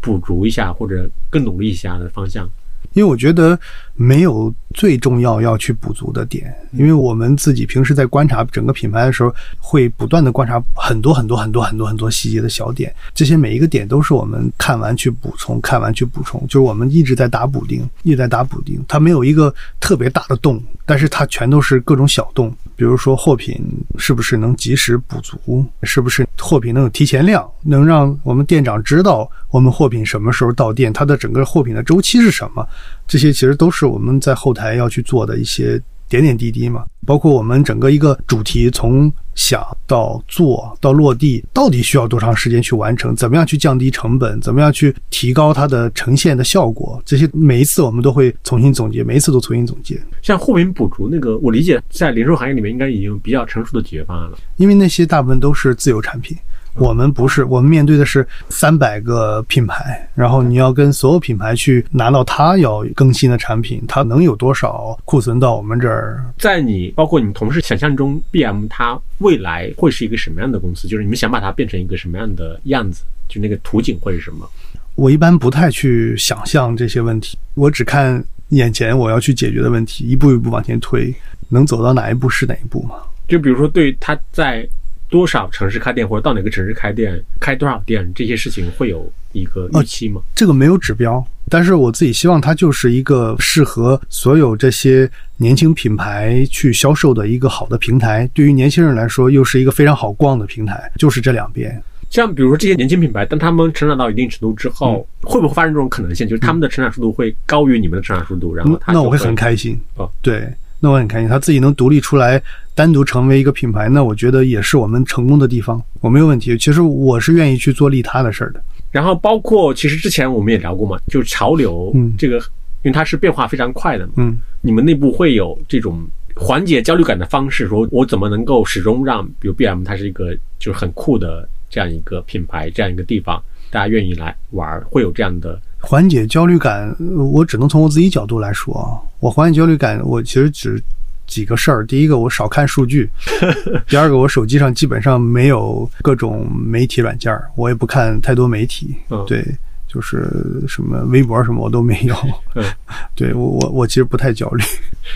[0.00, 2.48] 补足一下或者更努力一下的方向。
[2.92, 3.58] 因为我觉得
[3.96, 23.58] 没有最重要要去补足的点，因为我们自己平时在观察整个品牌的时候，会不断的观察很多很多很多很多很多细节的小点，这些每一个点都是我们看完去补充，看完去补充，就是我们一直在打补丁，一直在打补丁，它没有一个特别大的洞，但是它全都是各种小洞，比如说货品
[23.96, 32.66] 是不是能及时补足，是不是货品能有提前量，能让我们店长知道我们货品什么时候到店，它的整个货品的周期是什么。
[33.06, 43.14] 这些其实都是我们在后台要去做的一些点点滴滴嘛，包括我们整个一个主题从想到做到落地，到底需要多长时间去完成？
[43.14, 44.40] 怎么样去降低成本？
[44.40, 47.00] 怎么样去提高它的呈现的效果？
[47.04, 54.38] 这些每一次我们都会重新总结，每一次都重新总结，像货品补足那个，我理解在零售行业里面应该已经比较成熟的解决方案了。
[54.56, 56.36] 因为那些大部分都是自有产品。
[56.76, 66.24] 我们不是，我们面对的是三百个品牌，然后你要跟所有品牌去拿到它要更新的产品，它能有多少库存到我们这儿？
[66.38, 70.86] 在你包括你同事想象中，BM 它未来会是一个什么样的公司？
[70.86, 73.02] 就是你们想把它变成一个什么样的样子？
[73.28, 74.48] 就那个图景会是什么？
[74.94, 81.14] 我一般不太去想象这些问题，我只看眼前我要去解决的问题，一步一步往前推，
[81.48, 82.96] 能走到哪一步是哪一步嘛。
[83.28, 84.66] 就比如说，对于它在
[85.08, 90.20] 多少城市开店，或者到哪个城市开店，开多少店，这些事情会有一个预期吗？
[90.34, 98.28] 这个没有指标，但是我自己希望它就是一个适合所有这些年轻品牌去销售的一个好的平台。
[98.34, 101.82] 对于年轻人来说，又是一个非常好逛的平台，就是这两边。
[102.08, 106.26] 像比如说这些年轻品牌，当他们成长到一定程度之后，会不会发生这种可能性？
[106.26, 109.78] 就是他们的成长速度会高于你们的成长速度，然后那我会很开心。
[109.96, 110.48] 哦，对，
[110.80, 111.28] 那我很开心。
[111.28, 112.40] 他自己能独立出来，
[112.74, 115.82] 单独成为一个品牌，那我觉得也是我们成功的地方。
[116.00, 116.56] 我没有问题。
[116.58, 118.62] 其实我是愿意去做利他的事儿的。
[118.90, 122.36] 然后包括其实之前我们也聊过嘛，就是潮流嗯这个，
[122.82, 124.12] 因为它是变化非常快的嘛。
[124.16, 136.94] 嗯，你们内部会有这种缓解焦虑感的方式，说我怎么能够始终让，比如 B M 它是一个就是很酷的这样一个品牌，这样一个地方，大家愿意来玩，会有这样的缓解焦虑感。
[137.32, 140.82] 我只能从我自己角度来说啊，我缓解焦虑感，我其实只。
[141.28, 143.10] 几个事儿，第一个我少看数据，
[143.88, 148.94] 第二个我手机上基本上没有各种媒体软件儿，我也不看太多媒体，
[149.26, 149.44] 对，
[149.88, 150.30] 就是
[150.68, 152.14] 什么微博什么我都没有，
[153.16, 154.62] 对我我我其实不太焦虑，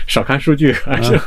[0.05, 1.17] 少看数据 还是，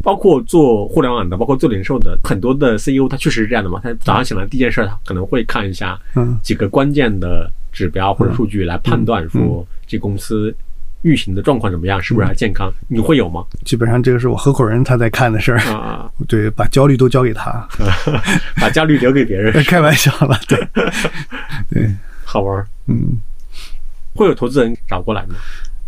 [0.00, 5.98] 包括做互联网的，包括做零售的，很多的 CEO 他确实是这样的嘛，他早上醒来第一件事他可能会看一下
[6.40, 10.54] 几个关键的指标或者数据来判断说这公司。
[11.02, 11.98] 运行的状况怎么样？
[12.02, 12.70] 是不是还健康？
[12.86, 13.42] 你会有吗？
[13.64, 16.10] 基本上这个是我合伙人他在看的事儿啊。
[16.28, 17.66] 对，把焦虑都交给他，
[18.60, 19.50] 把焦虑留给别人。
[19.64, 20.58] 开玩笑了，对
[21.72, 21.90] 对，
[22.22, 22.62] 好玩。
[22.86, 23.18] 嗯，
[24.14, 25.36] 会有投资人找过来吗？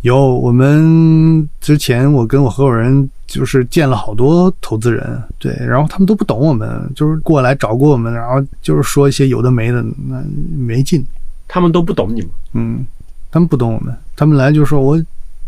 [0.01, 10.24] 有，我们之前我跟我合伙人就是见了好多投资人，对，然后他们都不懂我们，就是过来找过我们，然后就是说一些有的没的，那
[10.57, 11.05] 没劲。
[11.53, 12.30] 他们都不懂你们？
[12.55, 12.86] 嗯。
[13.30, 15.03] 他们不懂我们，他们来就说：“我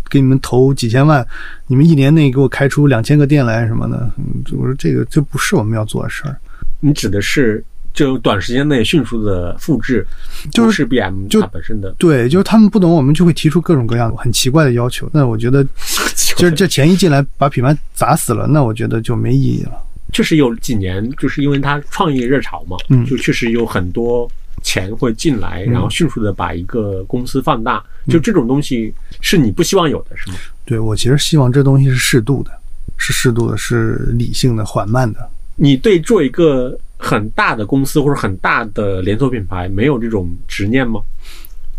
[0.08, 1.26] 给你们投几千万，
[1.66, 6.34] 你们一年内给我开出两千个店来什么的。”嗯我说：“这个这不是我们要做的事儿。”
[6.80, 10.06] 你指的是就短时间内迅速的复制，
[10.50, 15.06] 就是 B M 就它本身的对，就是他们不懂我们，就会提出各种各样很奇怪的要求。
[15.12, 15.62] 那我觉得，
[16.38, 19.72] 就是这钱一进来把品牌砸死了，那我觉得就没意义了。
[20.10, 24.26] 确实有几年，就是因为它创业热潮嘛，嗯，就确实有很多。
[24.64, 30.36] 钱会进来，然后迅速的把一个公司放大，就这种东西是你不希望有的，是吗？
[30.64, 32.50] 对我其实希望这东西是适度的，
[32.96, 35.30] 是适度的，是理性的、缓慢的。
[35.54, 41.00] 你对做一个很大的公司或者很大的连锁品牌没有这种执念吗？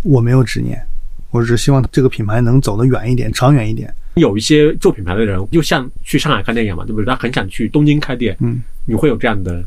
[0.04, 0.80] 我没有执念，
[1.32, 3.94] 我只希望这个品牌能走得远一点、长远一点。
[4.14, 7.06] 有一些做品牌的人，就像去上海看电影嘛，对不对？
[7.06, 9.62] 他很想去东京开店，嗯，你会有这样的？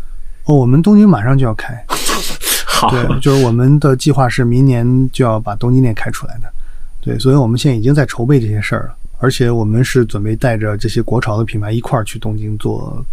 [0.45, 1.85] 哦，我们东京马上就要开。
[2.91, 6.53] 对，就是我们的计划是明年就要把东京店开出来的，
[7.01, 13.05] 对，所以我们现在已经在筹备这些事儿了，而且我们是准备带着这些国潮的品牌一块儿去东京做，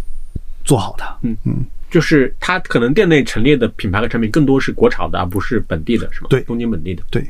[0.64, 1.16] 做好它。
[1.22, 6.26] 嗯嗯，就是它可能店内陈列的品牌和产品更多是国潮的，而不是本地的，是吗？
[6.30, 7.02] 对，东京本地的。
[7.10, 7.26] 对，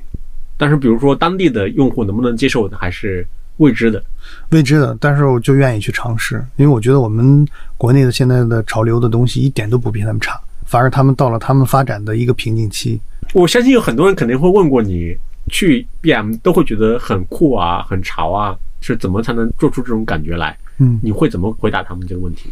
[0.56, 3.26] 但是比如说当地的用户能不能接受，还是
[3.58, 4.02] 未知的。
[4.50, 7.46] 未知的，但是我就愿意去尝试，因为我觉得我们
[7.78, 10.38] 国内的现在的潮流的东西一点都不比他们差。
[10.66, 13.00] 反而他们到了他们发展的一个瓶颈期。
[13.32, 15.16] 我相信有很多人肯定会问过你，
[15.48, 20.56] 去 BM 都会觉得很酷啊，很潮啊，是怎么才能做出这种感觉来？
[20.78, 22.50] 嗯，你会怎么回答他们这个问题？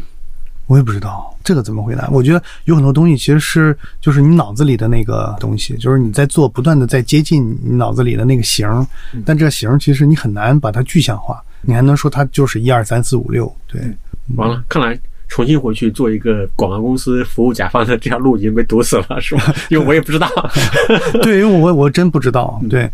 [0.67, 2.09] 我也不知道这个怎么回答。
[2.09, 8.67] 我觉得有很多东西其实是就是你脑子里的那个东西，就是你在做，不断的在接近你脑子里的那个形，
[9.23, 11.39] 但这个形其实你很难把它具象化。
[11.61, 13.55] 你还能说它就是一二三四五六？
[13.67, 13.79] 对，
[14.35, 14.99] 完了，看来。
[15.27, 19.53] 重新回去做一个广告公司服务甲方的这条路已经被堵死了，是吧？
[19.69, 20.29] 因为我也不知道。
[21.23, 22.61] 对，因为我我真不知道。
[22.69, 22.89] 对，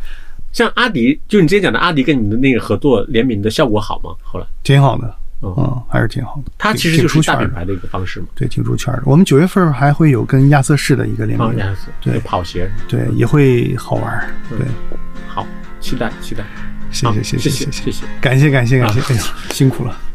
[0.52, 4.12] 像阿迪，就你之前讲的阿迪跟你的那个合作联名的效果好吗？
[4.22, 6.52] 后来挺好的，嗯，还是挺好的。
[6.58, 8.28] 它其实就是大品牌的一个方式嘛。
[8.36, 9.04] 对，挺出圈的。
[9.06, 14.34] 我们九月份还会有跟亚瑟士的一个联名，亚瑟对跑鞋，对也会好玩。
[14.50, 14.60] 对，
[15.28, 15.46] 好，
[15.80, 16.44] 期待期待。
[16.92, 20.11] 谢谢谢谢谢谢谢谢，感谢感谢感谢，哎呀，辛苦了。